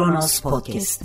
Kronos 0.00 0.40
Podcast. 0.40 1.02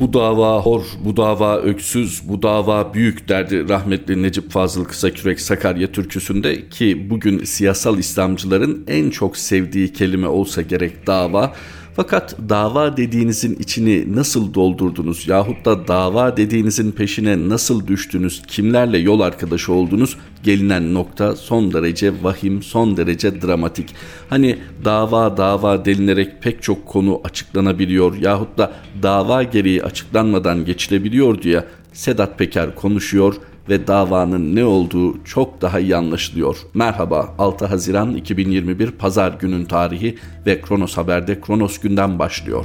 Bu 0.00 0.12
dava 0.12 0.60
hor, 0.60 0.82
bu 1.04 1.16
dava 1.16 1.58
öksüz, 1.58 2.28
bu 2.28 2.42
dava 2.42 2.94
büyük 2.94 3.28
derdi 3.28 3.68
rahmetli 3.68 4.22
Necip 4.22 4.50
Fazıl 4.50 4.84
Kısakürek 4.84 5.40
Sakarya 5.40 5.92
türküsünde 5.92 6.68
ki 6.68 7.10
bugün 7.10 7.44
siyasal 7.44 7.98
İslamcıların 7.98 8.84
en 8.86 9.10
çok 9.10 9.36
sevdiği 9.36 9.92
kelime 9.92 10.28
olsa 10.28 10.62
gerek 10.62 11.06
dava. 11.06 11.54
Fakat 11.96 12.36
dava 12.48 12.96
dediğinizin 12.96 13.54
içini 13.54 14.16
nasıl 14.16 14.54
doldurdunuz 14.54 15.28
yahut 15.28 15.64
da 15.64 15.88
dava 15.88 16.36
dediğinizin 16.36 16.92
peşine 16.92 17.48
nasıl 17.48 17.86
düştünüz, 17.86 18.42
kimlerle 18.46 18.98
yol 18.98 19.20
arkadaşı 19.20 19.72
oldunuz 19.72 20.16
gelinen 20.42 20.94
nokta 20.94 21.36
son 21.36 21.72
derece 21.72 22.12
vahim, 22.22 22.62
son 22.62 22.96
derece 22.96 23.42
dramatik. 23.42 23.94
Hani 24.28 24.58
dava 24.84 25.36
dava 25.36 25.84
delinerek 25.84 26.42
pek 26.42 26.62
çok 26.62 26.86
konu 26.86 27.20
açıklanabiliyor 27.24 28.16
yahut 28.16 28.58
da 28.58 28.72
dava 29.02 29.42
gereği 29.42 29.82
açıklanmadan 29.82 30.64
geçilebiliyor 30.64 31.42
diye 31.42 31.64
Sedat 31.92 32.38
Peker 32.38 32.74
konuşuyor 32.74 33.34
ve 33.68 33.86
davanın 33.86 34.56
ne 34.56 34.64
olduğu 34.64 35.24
çok 35.24 35.62
daha 35.62 35.80
iyi 35.80 35.96
anlaşılıyor. 35.96 36.56
Merhaba 36.74 37.34
6 37.38 37.66
Haziran 37.66 38.14
2021 38.14 38.90
Pazar 38.90 39.32
günün 39.32 39.64
tarihi 39.64 40.18
ve 40.46 40.60
Kronos 40.60 40.96
Haber'de 40.96 41.40
Kronos 41.40 41.78
günden 41.78 42.18
başlıyor. 42.18 42.64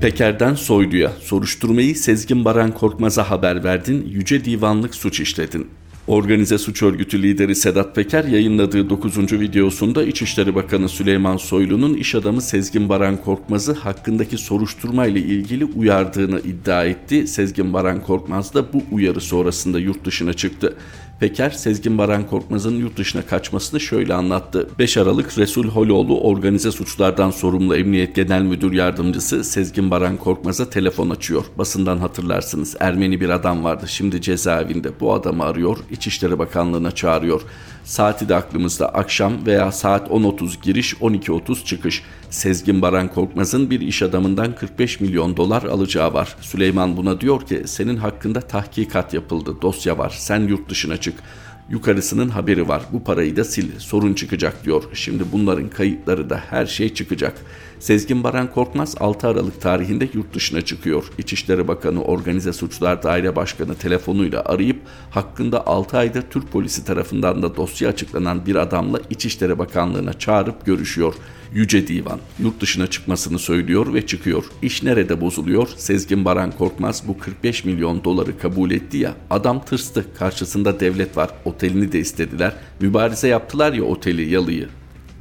Peker'den 0.00 0.54
Soylu'ya 0.54 1.12
soruşturmayı 1.20 1.96
Sezgin 1.96 2.44
Baran 2.44 2.72
Korkmaz'a 2.72 3.30
haber 3.30 3.64
verdin, 3.64 4.06
Yüce 4.08 4.44
Divanlık 4.44 4.94
suç 4.94 5.20
işledin. 5.20 5.66
Organize 6.06 6.58
suç 6.58 6.82
örgütü 6.82 7.22
lideri 7.22 7.54
Sedat 7.54 7.94
Peker 7.94 8.24
yayınladığı 8.24 8.90
9. 8.90 9.32
videosunda 9.32 10.04
İçişleri 10.04 10.54
Bakanı 10.54 10.88
Süleyman 10.88 11.36
Soylu'nun 11.36 11.94
iş 11.94 12.14
adamı 12.14 12.42
Sezgin 12.42 12.88
Baran 12.88 13.16
Korkmaz'ı 13.16 13.72
hakkındaki 13.72 14.38
soruşturma 14.38 15.06
ile 15.06 15.20
ilgili 15.20 15.64
uyardığını 15.64 16.40
iddia 16.40 16.84
etti. 16.84 17.26
Sezgin 17.26 17.72
Baran 17.72 18.02
Korkmaz 18.02 18.54
da 18.54 18.72
bu 18.72 18.82
uyarı 18.92 19.20
sonrasında 19.20 19.78
yurt 19.78 20.04
dışına 20.04 20.32
çıktı. 20.32 20.76
Peker, 21.20 21.50
Sezgin 21.50 21.98
Baran 21.98 22.26
Korkmaz'ın 22.26 22.76
yurt 22.76 22.96
dışına 22.96 23.22
kaçmasını 23.22 23.80
şöyle 23.80 24.14
anlattı. 24.14 24.68
5 24.78 24.96
Aralık 24.96 25.38
Resul 25.38 25.68
Holoğlu 25.68 26.20
organize 26.20 26.72
suçlardan 26.72 27.30
sorumlu 27.30 27.76
Emniyet 27.76 28.14
Genel 28.14 28.42
Müdür 28.42 28.72
Yardımcısı 28.72 29.44
Sezgin 29.44 29.90
Baran 29.90 30.16
Korkmaz'a 30.16 30.70
telefon 30.70 31.10
açıyor. 31.10 31.44
Basından 31.58 31.98
hatırlarsınız 31.98 32.76
Ermeni 32.80 33.20
bir 33.20 33.28
adam 33.28 33.64
vardı 33.64 33.84
şimdi 33.88 34.20
cezaevinde. 34.20 35.00
Bu 35.00 35.14
adamı 35.14 35.44
arıyor, 35.44 35.78
İçişleri 35.96 36.38
Bakanlığı'na 36.38 36.90
çağırıyor. 36.90 37.42
Saati 37.84 38.28
de 38.28 38.34
aklımızda 38.34 38.88
akşam 38.88 39.46
veya 39.46 39.72
saat 39.72 40.08
10.30 40.08 40.62
giriş 40.62 40.94
12.30 40.94 41.64
çıkış. 41.64 42.02
Sezgin 42.30 42.82
Baran 42.82 43.08
Korkmaz'ın 43.08 43.70
bir 43.70 43.80
iş 43.80 44.02
adamından 44.02 44.54
45 44.54 45.00
milyon 45.00 45.36
dolar 45.36 45.62
alacağı 45.62 46.12
var. 46.12 46.36
Süleyman 46.40 46.96
buna 46.96 47.20
diyor 47.20 47.46
ki 47.46 47.62
senin 47.66 47.96
hakkında 47.96 48.40
tahkikat 48.40 49.14
yapıldı 49.14 49.56
dosya 49.62 49.98
var 49.98 50.14
sen 50.18 50.40
yurt 50.40 50.70
dışına 50.70 50.96
çık. 50.96 51.14
Yukarısının 51.70 52.28
haberi 52.28 52.68
var. 52.68 52.82
Bu 52.92 53.04
parayı 53.04 53.36
da 53.36 53.44
sil. 53.52 53.68
Sorun 53.78 54.14
çıkacak 54.14 54.64
diyor. 54.64 54.84
Şimdi 54.92 55.24
bunların 55.32 55.68
kayıtları 55.68 56.30
da 56.30 56.36
her 56.50 56.66
şey 56.66 56.94
çıkacak. 56.94 57.34
Sezgin 57.78 58.24
Baran 58.24 58.52
Korkmaz 58.52 58.94
6 59.00 59.28
Aralık 59.28 59.60
tarihinde 59.60 60.08
yurt 60.14 60.34
dışına 60.34 60.60
çıkıyor. 60.60 61.04
İçişleri 61.18 61.68
Bakanı 61.68 62.04
Organize 62.04 62.52
Suçlar 62.52 63.02
Daire 63.02 63.36
Başkanı 63.36 63.74
telefonuyla 63.74 64.42
arayıp 64.44 64.80
hakkında 65.10 65.66
6 65.66 65.98
ayda 65.98 66.22
Türk 66.22 66.52
polisi 66.52 66.84
tarafından 66.84 67.42
da 67.42 67.56
dosya 67.56 67.88
açıklanan 67.88 68.46
bir 68.46 68.56
adamla 68.56 69.00
İçişleri 69.10 69.58
Bakanlığı'na 69.58 70.12
çağırıp 70.12 70.66
görüşüyor. 70.66 71.14
Yüce 71.54 71.88
Divan 71.88 72.20
yurt 72.38 72.60
dışına 72.60 72.86
çıkmasını 72.86 73.38
söylüyor 73.38 73.94
ve 73.94 74.06
çıkıyor. 74.06 74.44
İş 74.62 74.82
nerede 74.82 75.20
bozuluyor? 75.20 75.68
Sezgin 75.76 76.24
Baran 76.24 76.50
Korkmaz 76.50 77.02
bu 77.08 77.18
45 77.18 77.64
milyon 77.64 78.04
doları 78.04 78.38
kabul 78.38 78.70
etti 78.70 78.96
ya. 78.96 79.14
Adam 79.30 79.64
tırstı. 79.64 80.06
Karşısında 80.18 80.80
devlet 80.80 81.16
var. 81.16 81.30
Otelini 81.44 81.92
de 81.92 81.98
istediler. 81.98 82.52
Mübarize 82.80 83.28
yaptılar 83.28 83.72
ya 83.72 83.84
oteli 83.84 84.30
yalıyı 84.30 84.68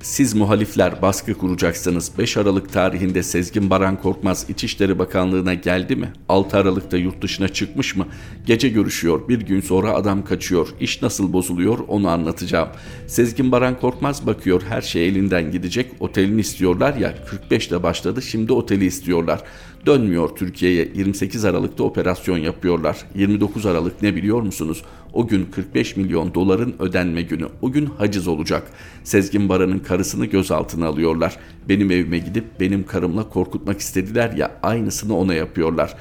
siz 0.06 0.34
muhalifler 0.34 1.02
baskı 1.02 1.34
kuracaksınız. 1.34 2.12
5 2.18 2.38
Aralık 2.38 2.74
tarihinde 2.74 3.24
Sezgin 3.24 3.70
Baran 3.70 4.02
Korkmaz 4.02 4.46
İçişleri 4.50 5.00
Bakanlığı'na 5.00 5.54
geldi 5.54 5.96
mi? 5.96 6.14
6 6.30 6.58
Aralık'ta 6.58 6.98
yurt 6.98 7.22
dışına 7.22 7.48
çıkmış 7.48 7.96
mı? 7.96 8.08
Gece 8.46 8.70
görüşüyor. 8.70 9.30
Bir 9.30 9.42
gün 9.42 9.62
sonra 9.62 9.94
adam 9.94 10.26
kaçıyor. 10.26 10.68
İş 10.80 11.02
nasıl 11.02 11.34
bozuluyor 11.34 11.80
onu 11.88 12.10
anlatacağım. 12.10 12.70
Sezgin 13.08 13.52
Baran 13.52 13.80
Korkmaz 13.80 14.28
bakıyor 14.28 14.62
her 14.70 14.82
şey 14.82 15.08
elinden 15.08 15.52
gidecek. 15.52 15.92
Otelini 16.00 16.42
istiyorlar 16.42 16.96
ya 16.96 17.14
45'te 17.50 17.84
başladı 17.84 18.22
şimdi 18.22 18.54
oteli 18.54 18.86
istiyorlar. 18.86 19.44
Dönmüyor 19.86 20.30
Türkiye'ye 20.36 20.92
28 20.96 21.46
Aralık'ta 21.46 21.84
operasyon 21.84 22.38
yapıyorlar. 22.38 22.98
29 23.16 23.66
Aralık 23.66 24.02
ne 24.02 24.16
biliyor 24.16 24.42
musunuz? 24.42 24.84
O 25.14 25.28
gün 25.28 25.46
45 25.46 25.98
milyon 25.98 26.34
doların 26.34 26.76
ödenme 26.80 27.22
günü. 27.22 27.48
O 27.62 27.72
gün 27.72 27.86
haciz 27.86 28.28
olacak. 28.28 28.64
Sezgin 29.04 29.50
Baran'ın 29.50 29.80
karısını 29.80 30.26
gözaltına 30.26 30.88
alıyorlar. 30.88 31.38
Benim 31.70 31.92
evime 31.92 32.18
gidip 32.18 32.46
benim 32.60 32.86
karımla 32.86 33.30
korkutmak 33.30 33.80
istediler 33.80 34.32
ya 34.32 34.52
aynısını 34.64 35.18
ona 35.18 35.34
yapıyorlar. 35.34 35.96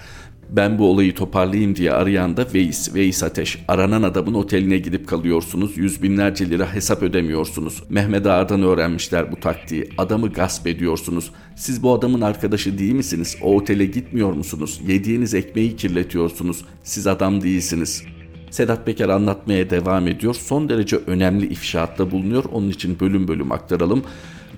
Ben 0.56 0.78
bu 0.78 0.90
olayı 0.90 1.14
toparlayayım 1.14 1.76
diye 1.76 1.92
arayan 1.92 2.36
da 2.36 2.46
Veys, 2.54 2.94
Veys 2.94 3.22
Ateş. 3.22 3.64
Aranan 3.68 4.02
adamın 4.02 4.34
oteline 4.34 4.78
gidip 4.78 5.08
kalıyorsunuz. 5.08 5.76
Yüz 5.76 6.02
binlerce 6.02 6.50
lira 6.50 6.74
hesap 6.74 7.02
ödemiyorsunuz. 7.02 7.82
Mehmet 7.88 8.26
Ağar'dan 8.26 8.62
öğrenmişler 8.62 9.32
bu 9.32 9.36
taktiği. 9.36 9.88
Adamı 9.98 10.32
gasp 10.32 10.66
ediyorsunuz. 10.66 11.30
Siz 11.56 11.82
bu 11.82 11.92
adamın 11.92 12.20
arkadaşı 12.20 12.78
değil 12.78 12.92
misiniz? 12.92 13.36
O 13.42 13.56
otele 13.56 13.86
gitmiyor 13.86 14.32
musunuz? 14.32 14.80
Yediğiniz 14.86 15.34
ekmeği 15.34 15.76
kirletiyorsunuz. 15.76 16.64
Siz 16.82 17.06
adam 17.06 17.40
değilsiniz. 17.42 18.04
Sedat 18.50 18.86
Peker 18.86 19.08
anlatmaya 19.08 19.70
devam 19.70 20.08
ediyor. 20.08 20.34
Son 20.34 20.68
derece 20.68 20.96
önemli 20.96 21.46
ifşaatta 21.46 22.10
bulunuyor. 22.10 22.44
Onun 22.52 22.70
için 22.70 23.00
bölüm 23.00 23.28
bölüm 23.28 23.52
aktaralım. 23.52 24.04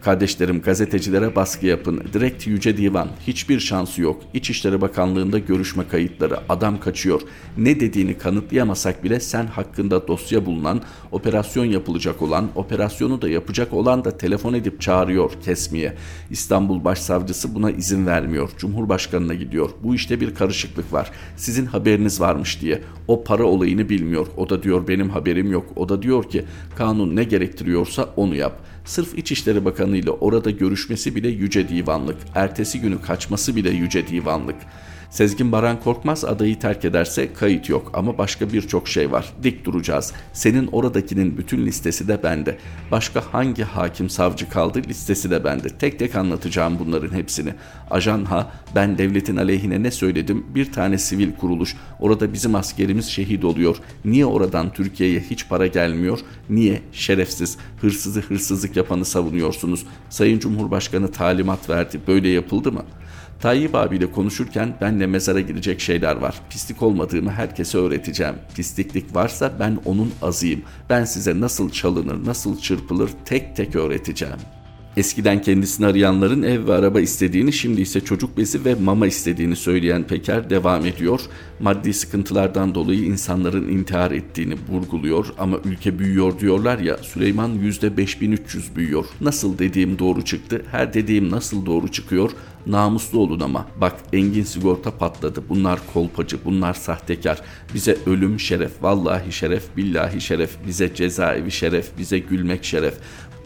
Kardeşlerim 0.06 0.61
gazetecilere 0.61 1.37
baskı 1.37 1.67
yapın. 1.67 2.03
Direkt 2.12 2.47
Yüce 2.47 2.77
Divan. 2.77 3.09
Hiçbir 3.27 3.61
şansı 3.61 4.03
yok. 4.03 4.22
İçişleri 4.34 4.81
Bakanlığı'nda 4.81 5.39
görüşme 5.39 5.89
kayıtları. 5.89 6.39
Adam 6.49 6.81
kaçıyor. 6.81 7.21
Ne 7.59 7.81
dediğini 7.81 8.19
kanıtlayamasak 8.19 9.05
bile 9.05 9.21
sen 9.21 9.47
hakkında 9.47 10.09
dosya 10.09 10.47
bulunan, 10.47 10.83
operasyon 11.12 11.65
yapılacak 11.65 12.22
olan, 12.22 12.49
operasyonu 12.55 13.22
da 13.22 13.28
yapacak 13.28 13.72
olan 13.72 14.05
da 14.05 14.19
telefon 14.19 14.55
edip 14.55 14.81
çağırıyor 14.81 15.31
kesmeye. 15.45 15.95
İstanbul 16.31 16.84
Başsavcısı 16.84 17.55
buna 17.55 17.71
izin 17.71 18.06
vermiyor. 18.06 18.50
Cumhurbaşkanına 18.59 19.34
gidiyor. 19.34 19.71
Bu 19.83 19.95
işte 19.95 20.21
bir 20.21 20.34
karışıklık 20.34 20.93
var. 20.93 21.11
Sizin 21.37 21.66
haberiniz 21.66 22.21
varmış 22.21 22.61
diye. 22.61 22.83
O 23.09 23.25
para 23.25 23.45
olayını 23.45 23.89
bilmiyor. 23.89 24.27
O 24.37 24.49
da 24.49 24.62
diyor 24.62 24.89
benim 24.89 25.11
haberim 25.11 25.53
yok. 25.53 25.66
O 25.77 25.89
da 25.89 26.03
diyor 26.03 26.31
ki 26.31 26.45
kanun 26.77 27.16
ne 27.16 27.25
gerektiriyorsa 27.25 28.09
onu 28.16 28.34
yap. 28.34 28.66
Sırf 28.87 29.19
İçişleri 29.19 29.65
Bakanı 29.65 29.97
ile 29.97 30.11
orada 30.11 30.51
görüşmesi 30.51 31.15
bile 31.15 31.29
yüce 31.29 31.69
divanlık. 31.69 32.17
Ertesi 32.35 32.81
günü 32.81 33.03
kaçması 33.03 33.57
bile 33.57 33.71
yüce 33.71 34.09
divanlık. 34.09 34.57
Sezgin 35.11 35.53
Baran 35.53 35.81
Korkmaz 35.81 36.25
adayı 36.25 36.59
terk 36.59 36.84
ederse 36.84 37.33
kayıt 37.33 37.69
yok 37.69 37.91
ama 37.94 38.19
başka 38.19 38.53
birçok 38.53 38.89
şey 38.89 39.12
var. 39.12 39.33
Dik 39.43 39.65
duracağız. 39.65 40.12
Senin 40.33 40.67
oradakinin 40.67 41.39
bütün 41.39 41.67
listesi 41.67 42.09
de 42.09 42.22
bende. 42.22 42.59
Başka 42.91 43.22
hangi 43.33 43.62
hakim 43.62 44.11
savcı 44.11 44.49
kaldı 44.49 44.83
listesi 44.89 45.31
de 45.31 45.45
bende. 45.45 45.69
Tek 45.69 45.99
tek 45.99 46.15
anlatacağım 46.16 46.78
bunların 46.78 47.16
hepsini. 47.16 47.55
Ajan 47.91 48.25
ha 48.25 48.53
ben 48.75 48.99
devletin 48.99 49.37
aleyhine 49.37 49.83
ne 49.83 49.91
söyledim? 49.91 50.47
Bir 50.55 50.72
tane 50.72 50.99
sivil 50.99 51.33
kuruluş. 51.33 51.77
Orada 52.00 52.33
bizim 52.33 52.55
askerimiz 52.55 53.06
şehit 53.06 53.45
oluyor. 53.45 53.77
Niye 54.04 54.27
oradan 54.27 54.72
Türkiye'ye 54.72 55.21
hiç 55.21 55.48
para 55.48 55.66
gelmiyor? 55.66 56.19
Niye? 56.51 56.83
Şerefsiz, 56.92 57.59
hırsızı 57.81 58.21
hırsızlık 58.21 58.77
yapanı 58.77 59.04
savunuyorsunuz. 59.04 59.86
Sayın 60.10 60.39
Cumhurbaşkanı 60.39 61.10
talimat 61.13 61.71
verdi. 61.71 62.01
Böyle 62.07 62.28
yapıldı 62.28 62.72
mı?'' 62.72 63.06
Tayyip 63.41 63.74
abiyle 63.74 64.12
konuşurken 64.12 64.74
benle 64.80 65.06
mezara 65.06 65.41
girecek 65.41 65.80
şeyler 65.80 66.16
var. 66.16 66.34
Pislik 66.50 66.83
olmadığımı 66.83 67.30
herkese 67.30 67.78
öğreteceğim. 67.78 68.34
Pisliklik 68.54 69.15
varsa 69.15 69.53
ben 69.60 69.78
onun 69.84 70.12
azıyım. 70.22 70.62
Ben 70.91 71.04
size 71.04 71.41
nasıl 71.41 71.71
çalınır, 71.71 72.27
nasıl 72.27 72.59
çırpılır 72.59 73.10
tek 73.24 73.56
tek 73.56 73.77
öğreteceğim. 73.77 74.38
Eskiden 74.97 75.42
kendisini 75.42 75.86
arayanların 75.86 76.42
ev 76.42 76.66
ve 76.66 76.74
araba 76.74 77.00
istediğini, 77.00 77.53
şimdi 77.53 77.80
ise 77.80 78.00
çocuk 78.00 78.36
bezi 78.36 78.65
ve 78.65 78.74
mama 78.74 79.06
istediğini 79.06 79.56
söyleyen 79.56 80.03
Peker 80.03 80.50
devam 80.50 80.86
ediyor. 80.86 81.21
Maddi 81.60 81.94
sıkıntılardan 81.94 82.74
dolayı 82.74 83.04
insanların 83.04 83.68
intihar 83.68 84.10
ettiğini 84.10 84.54
vurguluyor 84.68 85.27
ama 85.38 85.59
ülke 85.65 85.98
büyüyor 85.98 86.41
diyorlar 86.41 86.78
ya 86.78 86.97
Süleyman 86.97 87.50
%5300 87.59 88.77
büyüyor. 88.77 89.04
Nasıl 89.21 89.59
dediğim 89.59 89.98
doğru 89.98 90.24
çıktı, 90.24 90.62
her 90.71 90.94
dediğim 90.94 91.30
nasıl 91.30 91.66
doğru 91.66 91.88
çıkıyor 91.88 92.30
Namuslu 92.66 93.18
olun 93.18 93.41
ama. 93.41 93.66
Bak 93.80 93.95
Engin 94.13 94.42
sigorta 94.42 94.91
patladı. 94.91 95.42
Bunlar 95.48 95.80
kolpacı, 95.95 96.39
bunlar 96.45 96.74
sahtekar. 96.74 97.41
Bize 97.74 97.98
ölüm 98.07 98.41
şeref, 98.41 98.83
vallahi 98.83 99.33
şeref, 99.33 99.77
billahi 99.77 100.21
şeref. 100.21 100.57
Bize 100.66 100.95
cezaevi 100.95 101.51
şeref, 101.51 101.98
bize 101.98 102.18
gülmek 102.18 102.65
şeref. 102.65 102.95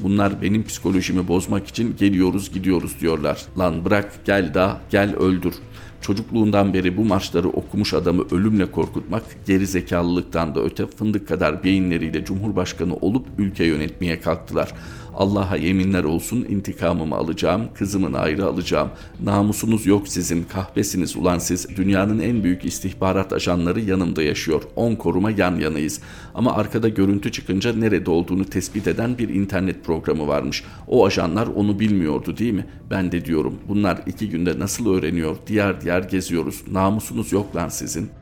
Bunlar 0.00 0.42
benim 0.42 0.64
psikolojimi 0.64 1.28
bozmak 1.28 1.66
için 1.68 1.96
geliyoruz 1.96 2.52
gidiyoruz 2.52 3.00
diyorlar. 3.00 3.42
Lan 3.58 3.84
bırak 3.84 4.12
gel 4.24 4.54
daha 4.54 4.80
gel 4.90 5.16
öldür. 5.16 5.54
Çocukluğundan 6.00 6.74
beri 6.74 6.96
bu 6.96 7.04
marşları 7.04 7.48
okumuş 7.48 7.94
adamı 7.94 8.24
ölümle 8.30 8.70
korkutmak 8.70 9.22
geri 9.46 9.66
zekalılıktan 9.66 10.54
da 10.54 10.62
öte 10.62 10.86
fındık 10.86 11.28
kadar 11.28 11.64
beyinleriyle 11.64 12.24
cumhurbaşkanı 12.24 12.96
olup 12.96 13.26
ülke 13.38 13.64
yönetmeye 13.64 14.20
kalktılar. 14.20 14.72
Allah'a 15.16 15.56
yeminler 15.56 16.04
olsun 16.04 16.46
intikamımı 16.48 17.16
alacağım, 17.16 17.62
kızımın 17.74 18.12
ayrı 18.12 18.46
alacağım. 18.46 18.88
Namusunuz 19.24 19.86
yok 19.86 20.08
sizin, 20.08 20.44
kahvesiniz 20.44 21.16
ulan 21.16 21.38
siz. 21.38 21.76
Dünyanın 21.76 22.20
en 22.20 22.44
büyük 22.44 22.64
istihbarat 22.64 23.32
ajanları 23.32 23.80
yanımda 23.80 24.22
yaşıyor. 24.22 24.62
10 24.76 24.94
koruma 24.94 25.30
yan 25.30 25.56
yanayız. 25.56 26.00
Ama 26.34 26.52
arkada 26.52 26.88
görüntü 26.88 27.32
çıkınca 27.32 27.72
nerede 27.72 28.10
olduğunu 28.10 28.44
tespit 28.44 28.86
eden 28.86 29.18
bir 29.18 29.28
internet 29.28 29.84
programı 29.84 30.26
varmış. 30.26 30.64
O 30.88 31.06
ajanlar 31.06 31.46
onu 31.46 31.80
bilmiyordu 31.80 32.36
değil 32.36 32.52
mi? 32.52 32.66
Ben 32.90 33.12
de 33.12 33.24
diyorum 33.24 33.58
bunlar 33.68 34.02
iki 34.06 34.28
günde 34.28 34.58
nasıl 34.58 34.94
öğreniyor? 34.94 35.36
Diğer 35.46 35.80
diğer 35.80 36.02
geziyoruz. 36.02 36.62
Namusunuz 36.72 37.32
yok 37.32 37.56
lan 37.56 37.68
sizin. 37.68 38.19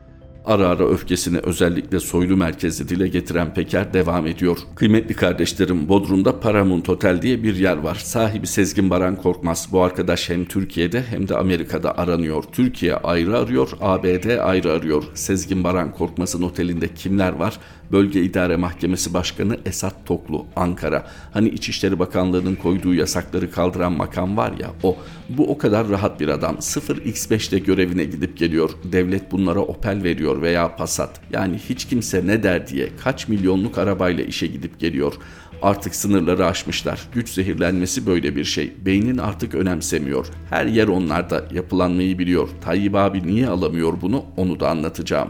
Ara 0.49 0.67
ara 0.67 0.89
öfkesini 0.89 1.37
özellikle 1.37 1.99
soylu 1.99 2.37
merkezi 2.37 2.89
dile 2.89 3.07
getiren 3.07 3.53
Peker 3.53 3.93
devam 3.93 4.27
ediyor. 4.27 4.57
Kıymetli 4.75 5.15
kardeşlerim 5.15 5.89
Bodrum'da 5.89 6.39
Paramount 6.39 6.89
Otel 6.89 7.21
diye 7.21 7.43
bir 7.43 7.55
yer 7.55 7.77
var. 7.77 7.95
Sahibi 7.95 8.47
Sezgin 8.47 8.89
Baran 8.89 9.15
Korkmaz. 9.15 9.67
Bu 9.71 9.83
arkadaş 9.83 10.29
hem 10.29 10.45
Türkiye'de 10.45 11.01
hem 11.01 11.27
de 11.27 11.37
Amerika'da 11.37 11.97
aranıyor. 11.97 12.43
Türkiye 12.51 12.95
ayrı 12.95 13.37
arıyor, 13.37 13.69
ABD 13.81 14.37
ayrı 14.39 14.71
arıyor. 14.71 15.03
Sezgin 15.13 15.63
Baran 15.63 15.91
Korkmaz'ın 15.91 16.41
otelinde 16.41 16.87
kimler 16.87 17.33
var? 17.33 17.59
Bölge 17.91 18.21
İdare 18.21 18.55
Mahkemesi 18.55 19.13
Başkanı 19.13 19.57
Esat 19.65 20.05
Toklu, 20.05 20.45
Ankara. 20.55 21.07
Hani 21.33 21.49
İçişleri 21.49 21.99
Bakanlığı'nın 21.99 22.55
koyduğu 22.55 22.93
yasakları 22.93 23.51
kaldıran 23.51 23.91
makam 23.91 24.37
var 24.37 24.53
ya 24.59 24.71
o. 24.83 24.97
Bu 25.29 25.51
o 25.51 25.57
kadar 25.57 25.89
rahat 25.89 26.19
bir 26.19 26.27
adam. 26.27 26.55
0x5'te 26.55 27.59
görevine 27.59 28.03
gidip 28.03 28.37
geliyor. 28.37 28.69
Devlet 28.83 29.31
bunlara 29.31 29.59
Opel 29.59 30.03
veriyor 30.03 30.41
veya 30.41 30.75
Passat. 30.75 31.21
Yani 31.31 31.57
hiç 31.69 31.85
kimse 31.85 32.27
ne 32.27 32.43
der 32.43 32.67
diye 32.67 32.89
kaç 33.03 33.27
milyonluk 33.27 33.77
arabayla 33.77 34.23
işe 34.23 34.47
gidip 34.47 34.79
geliyor. 34.79 35.13
Artık 35.61 35.95
sınırları 35.95 36.45
aşmışlar. 36.45 37.07
Güç 37.13 37.29
zehirlenmesi 37.29 38.05
böyle 38.05 38.35
bir 38.35 38.43
şey. 38.43 38.73
Beynin 38.85 39.17
artık 39.17 39.55
önemsemiyor. 39.55 40.27
Her 40.49 40.65
yer 40.65 40.87
onlarda 40.87 41.45
yapılanmayı 41.53 42.19
biliyor. 42.19 42.49
Tayyip 42.61 42.95
abi 42.95 43.27
niye 43.27 43.47
alamıyor 43.47 43.93
bunu 44.01 44.25
onu 44.37 44.59
da 44.59 44.69
anlatacağım. 44.69 45.29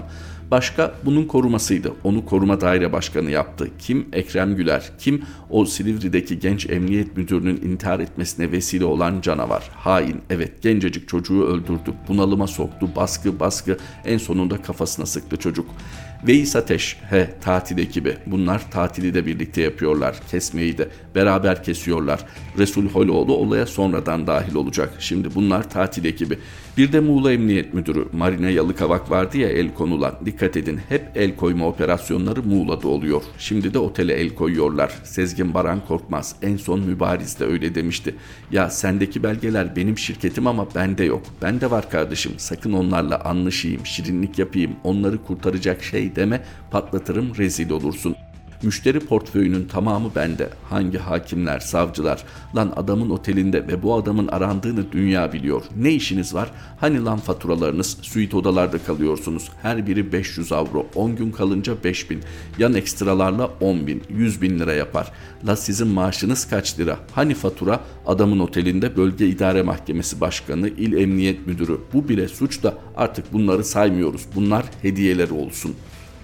Başka 0.51 0.95
bunun 1.05 1.25
korumasıydı. 1.25 1.93
Onu 2.03 2.25
koruma 2.25 2.61
daire 2.61 2.93
başkanı 2.93 3.31
yaptı. 3.31 3.69
Kim? 3.79 4.07
Ekrem 4.13 4.55
Güler. 4.55 4.91
Kim? 4.99 5.23
O 5.49 5.65
Silivri'deki 5.65 6.39
genç 6.39 6.69
emniyet 6.69 7.17
müdürünün 7.17 7.61
intihar 7.61 7.99
etmesine 7.99 8.51
vesile 8.51 8.85
olan 8.85 9.21
canavar. 9.21 9.69
Hain. 9.75 10.21
Evet 10.29 10.61
gencecik 10.61 11.07
çocuğu 11.07 11.43
öldürdü. 11.43 11.93
Bunalıma 12.07 12.47
soktu. 12.47 12.89
Baskı 12.95 13.39
baskı. 13.39 13.77
En 14.05 14.17
sonunda 14.17 14.61
kafasına 14.61 15.05
sıktı 15.05 15.37
çocuk. 15.37 15.65
Veys 16.27 16.55
Ateş, 16.55 16.97
he 17.09 17.29
tatil 17.41 17.77
ekibi. 17.77 18.17
Bunlar 18.25 18.71
tatili 18.71 19.13
de 19.13 19.25
birlikte 19.25 19.61
yapıyorlar. 19.61 20.15
Kesmeyi 20.31 20.77
de 20.77 20.89
beraber 21.15 21.63
kesiyorlar. 21.63 22.25
Resul 22.57 22.89
Holoğlu 22.89 23.35
olaya 23.35 23.65
sonradan 23.65 24.27
dahil 24.27 24.55
olacak. 24.55 24.93
Şimdi 24.99 25.35
bunlar 25.35 25.69
tatil 25.69 26.05
ekibi. 26.05 26.39
Bir 26.77 26.91
de 26.91 26.99
Muğla 26.99 27.33
Emniyet 27.33 27.73
Müdürü 27.73 28.05
Marina 28.13 28.49
Yalıkavak 28.49 29.11
vardı 29.11 29.37
ya 29.37 29.49
el 29.49 29.73
konulan. 29.73 30.13
Dikkat 30.25 30.57
edin 30.57 30.79
hep 30.89 31.11
el 31.15 31.35
koyma 31.35 31.67
operasyonları 31.67 32.43
Muğla'da 32.43 32.87
oluyor. 32.87 33.21
Şimdi 33.37 33.73
de 33.73 33.79
otele 33.79 34.13
el 34.13 34.35
koyuyorlar. 34.35 34.91
Sezgin 35.03 35.53
Baran 35.53 35.85
Korkmaz 35.87 36.35
en 36.41 36.57
son 36.57 36.79
mübariz 36.79 37.39
de 37.39 37.45
öyle 37.45 37.75
demişti. 37.75 38.15
Ya 38.51 38.69
sendeki 38.69 39.23
belgeler 39.23 39.75
benim 39.75 39.97
şirketim 39.97 40.47
ama 40.47 40.67
bende 40.75 41.03
yok. 41.03 41.21
Bende 41.41 41.71
var 41.71 41.89
kardeşim 41.89 42.31
sakın 42.37 42.73
onlarla 42.73 43.19
anlaşayım, 43.19 43.85
şirinlik 43.85 44.39
yapayım, 44.39 44.71
onları 44.83 45.23
kurtaracak 45.23 45.83
şey 45.83 46.08
deme 46.15 46.43
patlatırım 46.71 47.37
rezil 47.37 47.69
olursun.'' 47.69 48.29
Müşteri 48.63 48.99
portföyünün 48.99 49.65
tamamı 49.65 50.11
bende. 50.15 50.49
Hangi 50.69 50.97
hakimler, 50.97 51.59
savcılar? 51.59 52.23
Lan 52.55 52.73
adamın 52.75 53.09
otelinde 53.09 53.67
ve 53.67 53.83
bu 53.83 53.95
adamın 53.95 54.27
arandığını 54.27 54.91
dünya 54.91 55.33
biliyor. 55.33 55.63
Ne 55.77 55.91
işiniz 55.91 56.33
var? 56.33 56.51
Hani 56.79 57.05
lan 57.05 57.17
faturalarınız? 57.17 57.97
Suite 58.01 58.37
odalarda 58.37 58.77
kalıyorsunuz. 58.77 59.49
Her 59.61 59.87
biri 59.87 60.11
500 60.11 60.51
avro. 60.51 60.87
10 60.95 61.15
gün 61.15 61.31
kalınca 61.31 61.83
5000. 61.83 62.19
Yan 62.57 62.73
ekstralarla 62.73 63.49
10 63.61 63.87
bin. 63.87 64.03
100 64.09 64.41
bin 64.41 64.59
lira 64.59 64.73
yapar. 64.73 65.11
La 65.47 65.55
sizin 65.55 65.87
maaşınız 65.87 66.49
kaç 66.49 66.79
lira? 66.79 66.97
Hani 67.15 67.33
fatura? 67.33 67.79
Adamın 68.07 68.39
otelinde 68.39 68.97
bölge 68.97 69.27
idare 69.27 69.61
mahkemesi 69.61 70.21
başkanı, 70.21 70.69
il 70.69 70.93
emniyet 70.93 71.47
müdürü. 71.47 71.77
Bu 71.93 72.09
bile 72.09 72.27
suç 72.27 72.63
da 72.63 72.73
artık 72.97 73.33
bunları 73.33 73.63
saymıyoruz. 73.63 74.25
Bunlar 74.35 74.65
hediyeler 74.81 75.29
olsun.'' 75.29 75.75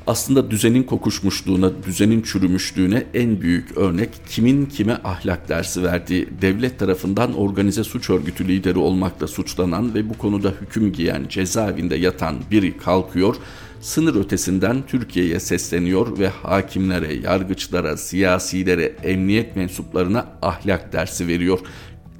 Aslında 0.07 0.52
düzenin 0.52 0.84
kokuşmuşluğuna, 0.84 1.84
düzenin 1.84 2.22
çürümüşlüğüne 2.22 3.04
en 3.13 3.42
büyük 3.42 3.78
örnek 3.78 4.10
kimin 4.30 4.66
kime 4.66 4.94
ahlak 5.04 5.50
dersi 5.50 5.84
verdiği, 5.84 6.28
devlet 6.42 6.80
tarafından 6.80 7.34
organize 7.34 7.84
suç 7.84 8.10
örgütü 8.10 8.48
lideri 8.48 8.80
olmakla 8.80 9.28
suçlanan 9.28 9.94
ve 9.94 10.10
bu 10.10 10.18
konuda 10.18 10.54
hüküm 10.62 10.92
giyen 10.92 11.25
cezaevinde 11.30 11.96
yatan 11.96 12.36
biri 12.52 12.78
kalkıyor, 12.78 13.36
sınır 13.81 14.16
ötesinden 14.16 14.84
Türkiye'ye 14.88 15.40
sesleniyor 15.40 16.19
ve 16.19 16.28
hakimlere, 16.28 17.13
yargıçlara, 17.13 17.98
siyasilere, 17.98 18.96
emniyet 19.04 19.56
mensuplarına 19.56 20.25
ahlak 20.42 20.94
dersi 20.94 21.28
veriyor 21.28 21.60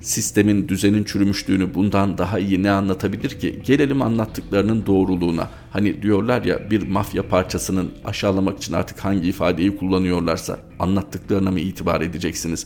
sistemin, 0.06 0.68
düzenin 0.68 1.04
çürümüşlüğünü 1.04 1.74
bundan 1.74 2.18
daha 2.18 2.40
iyi 2.40 2.63
ne 2.63 2.72
anlatabilir 2.72 3.30
ki? 3.30 3.60
Gelelim 3.66 4.02
anlattıklarının 4.02 4.86
doğruluğuna. 4.86 5.50
Hani 5.72 6.02
diyorlar 6.02 6.44
ya 6.44 6.72
bir 6.72 6.88
mafya 6.88 7.28
parçasının 7.28 7.92
aşağılamak 8.06 8.57
için 8.57 8.74
artık 8.74 9.00
hangi 9.00 9.28
ifadeyi 9.28 9.78
kullanıyorlarsa 9.78 10.60
anlattıklarına 10.80 11.51
mı 11.51 11.60
itibar 11.60 12.01
edeceksiniz? 12.01 12.66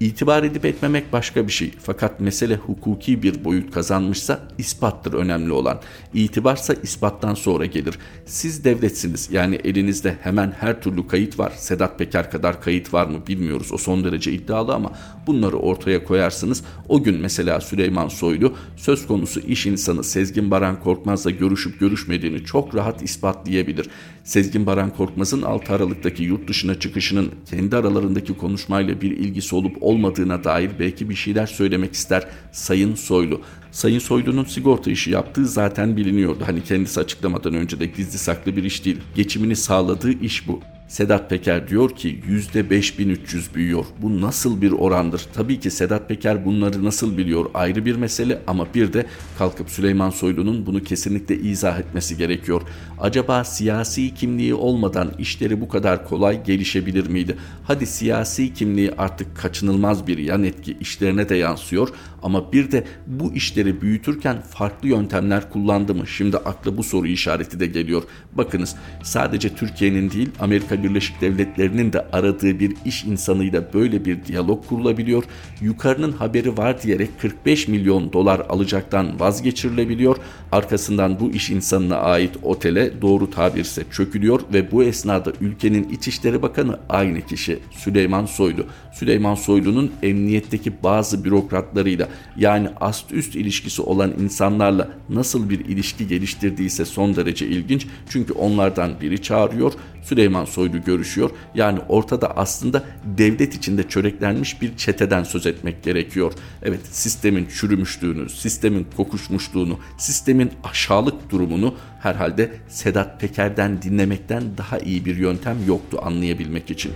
İtibar 0.00 0.42
edip 0.42 0.64
etmemek 0.64 1.12
başka 1.12 1.46
bir 1.46 1.52
şey. 1.52 1.72
Fakat 1.82 2.20
mesele 2.20 2.56
hukuki 2.56 3.22
bir 3.22 3.44
boyut 3.44 3.70
kazanmışsa 3.70 4.40
ispattır 4.58 5.12
önemli 5.12 5.52
olan. 5.52 5.80
İtibarsa 6.14 6.74
ispattan 6.82 7.34
sonra 7.34 7.66
gelir. 7.66 7.98
Siz 8.26 8.64
devletsiniz. 8.64 9.28
Yani 9.32 9.54
elinizde 9.64 10.16
hemen 10.22 10.54
her 10.60 10.82
türlü 10.82 11.06
kayıt 11.06 11.38
var. 11.38 11.52
Sedat 11.56 11.98
Peker 11.98 12.30
kadar 12.30 12.62
kayıt 12.62 12.94
var 12.94 13.06
mı 13.06 13.26
bilmiyoruz. 13.26 13.72
O 13.72 13.78
son 13.78 14.04
derece 14.04 14.32
iddialı 14.32 14.74
ama 14.74 14.92
bunları 15.26 15.56
ortaya 15.56 16.04
koyarsınız. 16.04 16.64
O 16.88 17.02
gün 17.02 17.20
mesela 17.20 17.60
Süleyman 17.60 18.08
Soylu 18.08 18.54
söz 18.76 19.06
konusu 19.06 19.40
iş 19.40 19.66
insanı 19.66 20.04
Sezgin 20.04 20.50
Baran 20.50 20.80
Korkmaz'la 20.80 21.30
görüşüp 21.30 21.80
görüşmediğini 21.80 22.44
çok 22.44 22.74
rahat 22.74 23.02
ispatlayabilir. 23.02 23.88
Sezgin 24.24 24.66
Baran 24.66 24.90
Korkmaz'ın 24.90 25.42
6 25.42 25.72
Aralık'taki 25.72 26.22
yurt 26.22 26.48
dışına 26.48 26.80
çıkışının 26.80 27.30
kendi 27.50 27.76
aralarındaki 27.76 28.36
konuşmayla 28.36 29.00
bir 29.00 29.10
ilgisi 29.10 29.54
olup 29.54 29.76
olmadığına 29.80 30.44
dair 30.44 30.70
belki 30.78 31.10
bir 31.10 31.14
şeyler 31.14 31.46
söylemek 31.46 31.92
ister 31.92 32.26
Sayın 32.52 32.94
Soylu. 32.94 33.40
Sayın 33.70 33.98
Soylu'nun 33.98 34.44
sigorta 34.44 34.90
işi 34.90 35.10
yaptığı 35.10 35.46
zaten 35.46 35.96
biliniyordu. 35.96 36.44
Hani 36.46 36.64
kendisi 36.64 37.00
açıklamadan 37.00 37.54
önce 37.54 37.80
de 37.80 37.86
gizli 37.86 38.18
saklı 38.18 38.56
bir 38.56 38.64
iş 38.64 38.84
değil. 38.84 39.00
Geçimini 39.14 39.56
sağladığı 39.56 40.12
iş 40.12 40.48
bu. 40.48 40.60
Sedat 40.90 41.30
Peker 41.30 41.68
diyor 41.68 41.96
ki 41.96 42.20
%5300 42.28 43.54
büyüyor. 43.54 43.84
Bu 44.02 44.20
nasıl 44.20 44.62
bir 44.62 44.72
orandır? 44.72 45.26
Tabii 45.34 45.60
ki 45.60 45.70
Sedat 45.70 46.08
Peker 46.08 46.44
bunları 46.44 46.84
nasıl 46.84 47.18
biliyor 47.18 47.46
ayrı 47.54 47.84
bir 47.84 47.96
mesele 47.96 48.42
ama 48.46 48.66
bir 48.74 48.92
de 48.92 49.06
kalkıp 49.38 49.70
Süleyman 49.70 50.10
Soylu'nun 50.10 50.66
bunu 50.66 50.82
kesinlikle 50.82 51.36
izah 51.36 51.78
etmesi 51.78 52.16
gerekiyor. 52.16 52.62
Acaba 53.00 53.44
siyasi 53.44 54.14
kimliği 54.14 54.54
olmadan 54.54 55.12
işleri 55.18 55.60
bu 55.60 55.68
kadar 55.68 56.08
kolay 56.08 56.44
gelişebilir 56.44 57.06
miydi? 57.06 57.36
Hadi 57.64 57.86
siyasi 57.86 58.54
kimliği 58.54 58.92
artık 58.98 59.36
kaçınılmaz 59.36 60.06
bir 60.06 60.18
yan 60.18 60.44
etki 60.44 60.76
işlerine 60.80 61.28
de 61.28 61.34
yansıyor 61.34 61.88
ama 62.22 62.52
bir 62.52 62.72
de 62.72 62.84
bu 63.06 63.32
işleri 63.32 63.80
büyütürken 63.80 64.40
farklı 64.40 64.88
yöntemler 64.88 65.50
kullandı 65.50 65.94
mı? 65.94 66.06
Şimdi 66.06 66.36
akla 66.36 66.76
bu 66.76 66.82
soru 66.82 67.06
işareti 67.06 67.60
de 67.60 67.66
geliyor. 67.66 68.02
Bakınız 68.32 68.76
sadece 69.02 69.54
Türkiye'nin 69.54 70.10
değil 70.10 70.30
Amerika 70.40 70.79
Birleşik 70.82 71.20
Devletleri'nin 71.20 71.92
de 71.92 72.06
aradığı 72.12 72.60
bir 72.60 72.72
iş 72.84 73.04
insanıyla 73.04 73.72
böyle 73.74 74.04
bir 74.04 74.24
diyalog 74.24 74.66
kurulabiliyor. 74.66 75.24
Yukarının 75.60 76.12
haberi 76.12 76.58
var 76.58 76.82
diyerek 76.82 77.20
45 77.20 77.68
milyon 77.68 78.12
dolar 78.12 78.40
alacaktan 78.48 79.20
vazgeçirilebiliyor. 79.20 80.16
Arkasından 80.52 81.20
bu 81.20 81.30
iş 81.30 81.50
insanına 81.50 81.96
ait 81.96 82.30
otele 82.42 83.02
doğru 83.02 83.30
tabirse 83.30 83.84
çökülüyor 83.90 84.40
ve 84.52 84.72
bu 84.72 84.82
esnada 84.82 85.32
ülkenin 85.40 85.88
İçişleri 85.88 86.42
Bakanı 86.42 86.78
aynı 86.88 87.26
kişi 87.26 87.58
Süleyman 87.70 88.26
Soylu. 88.26 88.66
Süleyman 88.92 89.34
Soylu'nun 89.34 89.90
emniyetteki 90.02 90.72
bazı 90.82 91.24
bürokratlarıyla 91.24 92.08
yani 92.36 92.68
ast 92.80 93.12
üst 93.12 93.36
ilişkisi 93.36 93.82
olan 93.82 94.12
insanlarla 94.20 94.88
nasıl 95.08 95.50
bir 95.50 95.58
ilişki 95.58 96.08
geliştirdiyse 96.08 96.84
son 96.84 97.16
derece 97.16 97.46
ilginç. 97.46 97.86
Çünkü 98.08 98.32
onlardan 98.32 99.00
biri 99.00 99.22
çağırıyor, 99.22 99.72
Süleyman 100.02 100.44
Soylu 100.44 100.84
görüşüyor. 100.84 101.30
Yani 101.54 101.78
ortada 101.88 102.36
aslında 102.36 102.82
devlet 103.04 103.54
içinde 103.54 103.88
çöreklenmiş 103.88 104.62
bir 104.62 104.76
çeteden 104.76 105.24
söz 105.24 105.46
etmek 105.46 105.82
gerekiyor. 105.82 106.32
Evet 106.62 106.80
sistemin 106.90 107.46
çürümüşlüğünü, 107.46 108.28
sistemin 108.28 108.86
kokuşmuşluğunu, 108.96 109.78
sistemin 109.98 110.50
aşağılık 110.64 111.30
durumunu 111.30 111.74
herhalde 112.00 112.50
Sedat 112.68 113.20
Peker'den 113.20 113.82
dinlemekten 113.82 114.42
daha 114.58 114.78
iyi 114.78 115.04
bir 115.04 115.16
yöntem 115.16 115.56
yoktu 115.66 116.00
anlayabilmek 116.02 116.70
için. 116.70 116.92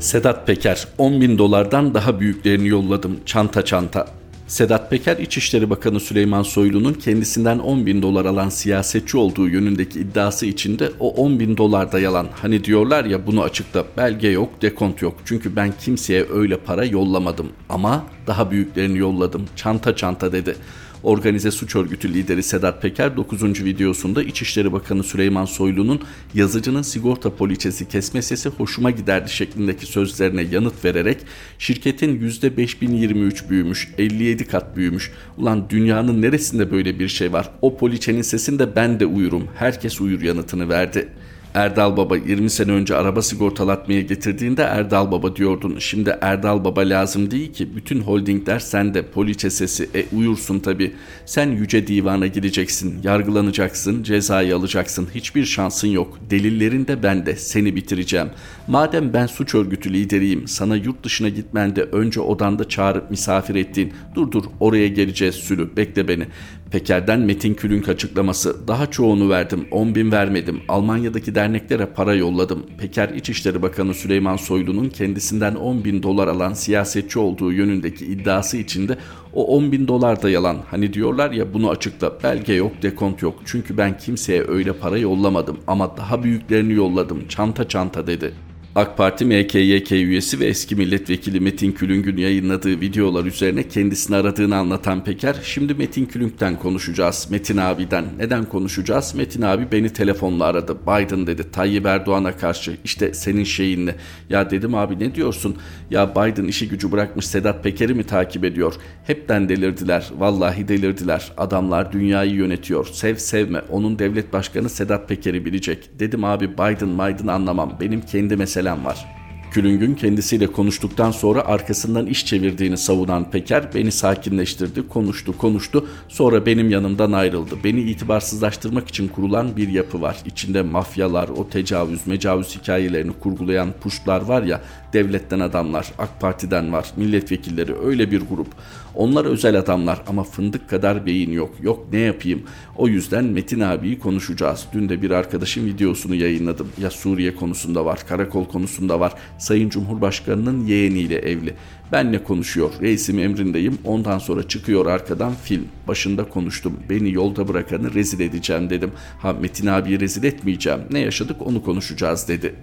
Sedat 0.00 0.46
Peker 0.46 0.88
10 0.98 1.20
bin 1.20 1.38
dolardan 1.38 1.94
daha 1.94 2.20
büyüklerini 2.20 2.68
yolladım 2.68 3.20
çanta 3.26 3.64
çanta. 3.64 4.21
Sedat 4.52 4.90
Peker 4.90 5.16
İçişleri 5.16 5.70
Bakanı 5.70 6.00
Süleyman 6.00 6.42
Soylu'nun 6.42 6.92
kendisinden 6.92 7.58
10 7.58 7.86
bin 7.86 8.02
dolar 8.02 8.24
alan 8.24 8.48
siyasetçi 8.48 9.16
olduğu 9.16 9.48
yönündeki 9.48 10.00
iddiası 10.00 10.46
içinde 10.46 10.90
o 11.00 11.10
10 11.10 11.40
bin 11.40 11.56
dolar 11.56 11.92
da 11.92 12.00
yalan. 12.00 12.28
Hani 12.42 12.64
diyorlar 12.64 13.04
ya 13.04 13.26
bunu 13.26 13.42
açıkta 13.42 13.84
belge 13.96 14.28
yok 14.28 14.62
dekont 14.62 15.02
yok. 15.02 15.14
Çünkü 15.24 15.56
ben 15.56 15.72
kimseye 15.80 16.26
öyle 16.32 16.56
para 16.56 16.84
yollamadım 16.84 17.48
ama 17.68 18.04
daha 18.26 18.50
büyüklerini 18.50 18.98
yolladım 18.98 19.46
çanta 19.56 19.96
çanta 19.96 20.32
dedi. 20.32 20.56
Organize 21.02 21.50
suç 21.50 21.76
örgütü 21.76 22.14
lideri 22.14 22.42
Sedat 22.42 22.82
Peker 22.82 23.16
9. 23.16 23.64
videosunda 23.64 24.22
İçişleri 24.22 24.72
Bakanı 24.72 25.02
Süleyman 25.02 25.44
Soylu'nun 25.44 26.00
yazıcının 26.34 26.82
sigorta 26.82 27.34
poliçesi 27.34 27.88
kesme 27.88 28.22
sesi 28.22 28.48
hoşuma 28.48 28.90
giderdi 28.90 29.30
şeklindeki 29.30 29.86
sözlerine 29.86 30.42
yanıt 30.42 30.84
vererek 30.84 31.18
şirketin 31.58 32.20
%5023 32.20 33.48
büyümüş, 33.48 33.88
57 33.98 34.44
kat 34.44 34.76
büyümüş. 34.76 35.12
Ulan 35.38 35.70
dünyanın 35.70 36.22
neresinde 36.22 36.70
böyle 36.70 36.98
bir 36.98 37.08
şey 37.08 37.32
var? 37.32 37.50
O 37.62 37.76
poliçenin 37.76 38.22
sesinde 38.22 38.76
ben 38.76 39.00
de 39.00 39.06
uyurum, 39.06 39.48
herkes 39.54 40.00
uyur 40.00 40.22
yanıtını 40.22 40.68
verdi.'' 40.68 41.21
Erdal 41.54 41.96
Baba 41.96 42.16
20 42.16 42.50
sene 42.50 42.72
önce 42.72 42.96
araba 42.96 43.22
sigortalatmaya 43.22 44.00
getirdiğinde 44.00 44.62
Erdal 44.62 45.10
Baba 45.10 45.36
diyordun. 45.36 45.76
Şimdi 45.78 46.16
Erdal 46.20 46.64
Baba 46.64 46.80
lazım 46.80 47.30
değil 47.30 47.52
ki. 47.52 47.76
Bütün 47.76 48.00
holdingler 48.00 48.58
sende. 48.58 49.02
Poliçe 49.02 49.50
sesi. 49.50 49.88
E 49.94 50.16
uyursun 50.16 50.58
tabi. 50.58 50.92
Sen 51.26 51.50
yüce 51.50 51.86
divana 51.86 52.26
gideceksin. 52.26 53.00
Yargılanacaksın. 53.02 54.02
Cezayı 54.02 54.56
alacaksın. 54.56 55.08
Hiçbir 55.14 55.44
şansın 55.44 55.88
yok. 55.88 56.18
Delillerin 56.30 56.86
de 56.86 57.02
bende. 57.02 57.36
Seni 57.36 57.76
bitireceğim. 57.76 58.28
Madem 58.68 59.12
ben 59.12 59.26
suç 59.26 59.54
örgütü 59.54 59.92
lideriyim. 59.92 60.48
Sana 60.48 60.76
yurt 60.76 61.04
dışına 61.04 61.28
gitmende 61.28 61.82
önce 61.82 62.20
odanda 62.20 62.68
çağırıp 62.68 63.10
misafir 63.10 63.54
ettiğin. 63.54 63.92
Dur 64.14 64.32
dur 64.32 64.44
oraya 64.60 64.88
geleceğiz 64.88 65.34
sülü. 65.34 65.76
Bekle 65.76 66.08
beni. 66.08 66.26
Peker'den 66.72 67.20
Metin 67.20 67.54
Külünk 67.54 67.88
açıklaması. 67.88 68.68
Daha 68.68 68.90
çoğunu 68.90 69.30
verdim, 69.30 69.66
10 69.70 69.94
bin 69.94 70.12
vermedim. 70.12 70.60
Almanya'daki 70.68 71.34
derneklere 71.34 71.86
para 71.86 72.14
yolladım. 72.14 72.66
Peker 72.78 73.08
İçişleri 73.08 73.62
Bakanı 73.62 73.94
Süleyman 73.94 74.36
Soylu'nun 74.36 74.88
kendisinden 74.88 75.54
10 75.54 75.84
bin 75.84 76.02
dolar 76.02 76.28
alan 76.28 76.52
siyasetçi 76.52 77.18
olduğu 77.18 77.52
yönündeki 77.52 78.06
iddiası 78.06 78.56
içinde 78.56 78.98
o 79.32 79.56
10 79.56 79.72
bin 79.72 79.88
dolar 79.88 80.22
da 80.22 80.30
yalan. 80.30 80.58
Hani 80.70 80.92
diyorlar 80.92 81.30
ya 81.30 81.54
bunu 81.54 81.70
açıkla. 81.70 82.12
Belge 82.22 82.52
yok, 82.52 82.72
dekont 82.82 83.22
yok. 83.22 83.34
Çünkü 83.44 83.78
ben 83.78 83.98
kimseye 83.98 84.44
öyle 84.48 84.72
para 84.72 84.98
yollamadım 84.98 85.58
ama 85.66 85.96
daha 85.96 86.22
büyüklerini 86.22 86.72
yolladım. 86.72 87.28
Çanta 87.28 87.68
çanta 87.68 88.06
dedi. 88.06 88.34
AK 88.74 88.96
Parti 88.96 89.24
MKYK 89.24 89.92
üyesi 89.92 90.40
ve 90.40 90.46
eski 90.46 90.76
milletvekili 90.76 91.40
Metin 91.40 91.72
Külüng'ün 91.72 92.16
yayınladığı 92.16 92.80
videolar 92.80 93.24
üzerine 93.24 93.68
kendisini 93.68 94.16
aradığını 94.16 94.56
anlatan 94.56 95.04
Peker, 95.04 95.36
şimdi 95.44 95.74
Metin 95.74 96.06
Külüng'den 96.06 96.58
konuşacağız, 96.58 97.28
Metin 97.30 97.56
abiden. 97.56 98.04
Neden 98.18 98.44
konuşacağız? 98.44 99.14
Metin 99.14 99.42
abi 99.42 99.66
beni 99.72 99.90
telefonla 99.92 100.44
aradı. 100.44 100.76
Biden 100.86 101.26
dedi, 101.26 101.50
Tayyip 101.52 101.86
Erdoğan'a 101.86 102.36
karşı, 102.36 102.76
işte 102.84 103.14
senin 103.14 103.44
şeyinle. 103.44 103.94
Ya 104.30 104.50
dedim 104.50 104.74
abi 104.74 104.98
ne 104.98 105.14
diyorsun? 105.14 105.56
Ya 105.90 106.10
Biden 106.10 106.44
işi 106.44 106.68
gücü 106.68 106.92
bırakmış 106.92 107.26
Sedat 107.26 107.64
Peker'i 107.64 107.94
mi 107.94 108.04
takip 108.04 108.44
ediyor? 108.44 108.74
Hepten 109.06 109.48
delirdiler, 109.48 110.10
vallahi 110.18 110.68
delirdiler. 110.68 111.32
Adamlar 111.36 111.92
dünyayı 111.92 112.34
yönetiyor, 112.34 112.86
sev 112.86 113.16
sevme, 113.16 113.62
onun 113.70 113.98
devlet 113.98 114.32
başkanı 114.32 114.68
Sedat 114.68 115.08
Peker'i 115.08 115.44
bilecek. 115.44 115.90
Dedim 115.98 116.24
abi 116.24 116.52
Biden 116.52 116.94
Biden 116.94 117.26
anlamam, 117.26 117.76
benim 117.80 118.00
kendi 118.00 118.36
meselem 118.36 118.61
selam 118.62 118.84
var. 118.84 119.21
Külüngün 119.52 119.94
kendisiyle 119.94 120.46
konuştuktan 120.46 121.10
sonra 121.10 121.44
arkasından 121.44 122.06
iş 122.06 122.26
çevirdiğini 122.26 122.76
savunan 122.76 123.30
Peker 123.30 123.74
beni 123.74 123.92
sakinleştirdi, 123.92 124.88
konuştu, 124.88 125.38
konuştu. 125.38 125.88
Sonra 126.08 126.46
benim 126.46 126.70
yanımdan 126.70 127.12
ayrıldı. 127.12 127.54
Beni 127.64 127.80
itibarsızlaştırmak 127.80 128.88
için 128.88 129.08
kurulan 129.08 129.56
bir 129.56 129.68
yapı 129.68 130.02
var. 130.02 130.16
İçinde 130.26 130.62
mafyalar, 130.62 131.28
o 131.28 131.48
tecavüz, 131.48 132.06
mecavüz 132.06 132.56
hikayelerini 132.56 133.12
kurgulayan 133.12 133.72
puşlar 133.82 134.20
var 134.20 134.42
ya, 134.42 134.60
devletten 134.92 135.40
adamlar, 135.40 135.92
AK 135.98 136.20
Parti'den 136.20 136.72
var, 136.72 136.86
milletvekilleri 136.96 137.74
öyle 137.84 138.10
bir 138.10 138.20
grup. 138.20 138.48
Onlar 138.94 139.24
özel 139.24 139.58
adamlar 139.58 140.02
ama 140.06 140.24
fındık 140.24 140.70
kadar 140.70 141.06
beyin 141.06 141.32
yok. 141.32 141.50
Yok 141.62 141.86
ne 141.92 141.98
yapayım? 141.98 142.42
O 142.76 142.88
yüzden 142.88 143.24
Metin 143.24 143.60
abiyi 143.60 143.98
konuşacağız. 143.98 144.66
Dün 144.72 144.88
de 144.88 145.02
bir 145.02 145.10
arkadaşın 145.10 145.66
videosunu 145.66 146.14
yayınladım. 146.14 146.68
Ya 146.78 146.90
Suriye 146.90 147.36
konusunda 147.36 147.84
var, 147.84 148.00
karakol 148.08 148.44
konusunda 148.44 149.00
var. 149.00 149.12
Sayın 149.42 149.68
Cumhurbaşkanı'nın 149.68 150.66
yeğeniyle 150.66 151.18
evli. 151.18 151.54
Benle 151.92 152.24
konuşuyor. 152.24 152.70
Reisim 152.80 153.18
emrindeyim. 153.18 153.78
Ondan 153.84 154.18
sonra 154.18 154.48
çıkıyor 154.48 154.86
arkadan 154.86 155.34
film. 155.44 155.68
Başında 155.88 156.28
konuştum. 156.28 156.80
Beni 156.90 157.12
yolda 157.12 157.48
bırakanı 157.48 157.94
rezil 157.94 158.20
edeceğim 158.20 158.70
dedim. 158.70 158.92
Ha 159.18 159.32
Metin 159.32 159.66
abiyi 159.66 160.00
rezil 160.00 160.24
etmeyeceğim. 160.24 160.80
Ne 160.90 160.98
yaşadık 160.98 161.36
onu 161.46 161.62
konuşacağız 161.62 162.28
dedi. 162.28 162.54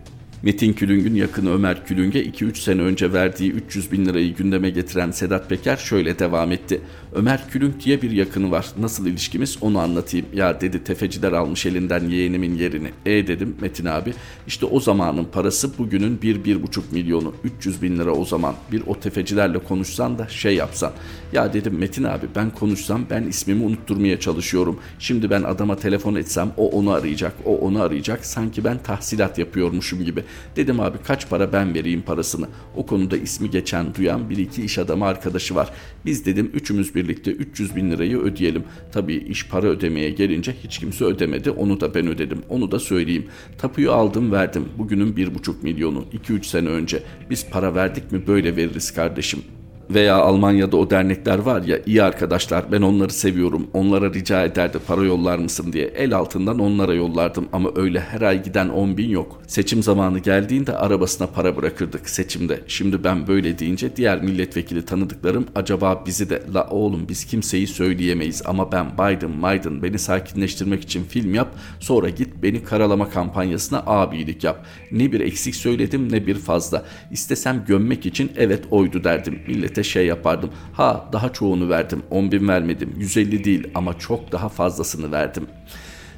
Metin 0.44 0.74
Külüng'ün 0.74 1.16
yakını 1.16 1.54
Ömer 1.54 1.86
Külüng'e 1.86 2.24
2-3 2.24 2.56
sene 2.56 2.82
önce 2.82 3.14
verdiği 3.14 3.52
300 3.52 3.92
bin 3.92 4.06
lirayı 4.06 4.36
gündeme 4.36 4.70
getiren 4.70 5.12
Sedat 5.12 5.50
Peker 5.50 5.78
şöyle 5.78 6.20
devam 6.20 6.52
etti. 6.52 6.82
Ömer 7.14 7.50
Külünk 7.50 7.86
diye 7.86 8.02
bir 8.02 8.12
yakını 8.12 8.52
var. 8.52 8.66
Nasıl 8.80 9.08
ilişkimiz 9.08 9.58
onu 9.62 9.80
anlatayım. 9.80 10.26
Ya 10.34 10.62
dedi 10.62 10.84
tefeciler 10.84 11.32
almış 11.32 11.66
elinden 11.66 12.10
yeğenimin 12.10 12.56
yerini. 12.56 12.90
E 13.06 13.28
dedim 13.28 13.56
Metin 13.62 13.86
abi. 13.86 14.14
İşte 14.48 14.66
o 14.66 14.80
zamanın 14.80 15.26
parası 15.26 15.78
bugünün 15.78 16.18
1-1,5 16.18 16.82
milyonu. 16.92 17.34
300 17.44 17.82
bin 17.82 18.00
lira 18.00 18.12
o 18.12 18.26
zaman. 18.26 18.56
Bir 18.72 18.84
o 18.88 19.00
tefecilerle 19.00 19.60
konuşsan 19.60 20.20
da 20.20 20.28
şey 20.28 20.56
yapsan. 20.56 20.92
Ya 21.34 21.54
dedim 21.54 21.78
Metin 21.78 22.04
abi 22.04 22.26
ben 22.36 22.50
konuşsam 22.50 23.06
ben 23.10 23.24
ismimi 23.24 23.64
unutturmaya 23.64 24.20
çalışıyorum. 24.20 24.80
Şimdi 25.00 25.30
ben 25.30 25.44
adama 25.44 25.76
telefon 25.76 26.16
etsem 26.16 26.52
o 26.58 26.70
onu 26.70 26.92
arayacak. 26.92 27.34
O 27.46 27.58
onu 27.58 27.82
arayacak. 27.82 28.26
Sanki 28.26 28.64
ben 28.64 28.78
tahsilat 28.84 29.38
yapıyormuşum 29.38 30.06
gibi. 30.06 30.24
Dedim 30.56 30.80
abi 30.80 30.98
kaç 31.04 31.30
para 31.30 31.54
ben 31.54 31.76
vereyim 31.76 32.02
parasını. 32.02 32.48
O 32.76 32.86
konuda 32.86 33.18
ismi 33.18 33.50
geçen 33.50 33.96
duyan 33.96 34.30
bir 34.30 34.38
iki 34.38 34.64
iş 34.64 34.78
adamı 34.78 35.06
arkadaşı 35.06 35.56
var. 35.56 35.70
Biz 36.06 36.26
dedim 36.26 36.52
üçümüz 36.54 36.96
birlikte 36.96 37.32
300 37.32 37.76
bin 37.76 37.92
lirayı 37.92 38.18
ödeyelim. 38.18 38.64
Tabii 38.92 39.16
iş 39.16 39.48
para 39.48 39.68
ödemeye 39.68 40.10
gelince 40.10 40.56
hiç 40.64 40.78
kimse 40.78 41.06
ödemedi. 41.06 41.52
Onu 41.52 41.82
da 41.82 41.96
ben 41.96 42.08
ödedim. 42.08 42.42
Onu 42.50 42.72
da 42.72 42.80
söyleyeyim. 42.80 43.28
Tapuyu 43.58 43.92
aldım 43.92 44.32
verdim. 44.32 44.66
Bugünün 44.78 45.14
1,5 45.14 45.54
milyonu. 45.64 46.06
2-3 46.28 46.44
sene 46.44 46.70
önce. 46.70 47.04
Biz 47.30 47.50
para 47.50 47.76
verdik 47.76 48.12
mi 48.12 48.28
böyle 48.28 48.56
veririz 48.56 48.92
kardeşim 48.92 49.44
veya 49.90 50.16
Almanya'da 50.16 50.78
o 50.78 50.90
dernekler 50.90 51.40
var 51.40 51.62
ya 51.62 51.80
iyi 51.86 52.04
arkadaşlar 52.04 52.72
ben 52.72 52.82
onları 52.82 53.14
seviyorum 53.14 53.68
onlara 53.74 54.14
rica 54.14 54.44
ederdi 54.44 54.78
para 54.88 55.04
yollar 55.04 55.38
mısın 55.38 55.74
diye 55.74 55.86
el 55.86 56.14
altından 56.14 56.60
onlara 56.60 56.94
yollardım 56.94 57.48
ama 57.54 57.70
öyle 57.76 58.00
her 58.00 58.22
ay 58.22 58.44
giden 58.44 58.70
10 58.70 58.98
bin 58.98 59.10
yok. 59.10 59.42
Seçim 59.48 59.84
zamanı 59.84 60.20
geldiğinde 60.20 60.78
arabasına 60.78 61.28
para 61.28 61.58
bırakırdık 61.58 62.10
seçimde. 62.10 62.60
Şimdi 62.68 63.04
ben 63.04 63.28
böyle 63.28 63.60
deyince 63.60 63.96
diğer 63.96 64.22
milletvekili 64.22 64.86
tanıdıklarım 64.86 65.46
acaba 65.56 66.04
bizi 66.06 66.30
de 66.30 66.44
la 66.54 66.68
oğlum 66.70 67.10
biz 67.10 67.26
kimseyi 67.26 67.68
söyleyemeyiz 67.68 68.42
ama 68.46 68.72
ben 68.72 68.86
Biden 68.94 69.38
Biden 69.38 69.84
beni 69.84 70.00
sakinleştirmek 70.00 70.84
için 70.84 71.04
film 71.04 71.34
yap 71.34 71.56
sonra 71.80 72.10
git 72.10 72.30
beni 72.44 72.64
karalama 72.64 73.10
kampanyasına 73.10 73.84
abilik 73.86 74.44
yap. 74.44 74.66
Ne 74.92 75.12
bir 75.12 75.20
eksik 75.20 75.56
söyledim 75.56 76.12
ne 76.12 76.28
bir 76.28 76.36
fazla. 76.36 76.86
İstesem 77.12 77.64
gömmek 77.68 78.06
için 78.06 78.32
evet 78.38 78.64
oydu 78.72 79.04
derdim. 79.04 79.40
Millete 79.48 79.79
millete 79.80 79.84
şey 79.84 80.06
yapardım. 80.06 80.50
Ha 80.74 81.10
daha 81.14 81.34
çoğunu 81.34 81.70
verdim 81.70 82.04
10 82.10 82.32
bin 82.32 82.48
vermedim 82.48 82.94
150 82.98 83.44
değil 83.44 83.68
ama 83.76 84.00
çok 84.00 84.32
daha 84.32 84.50
fazlasını 84.50 85.12
verdim. 85.12 85.48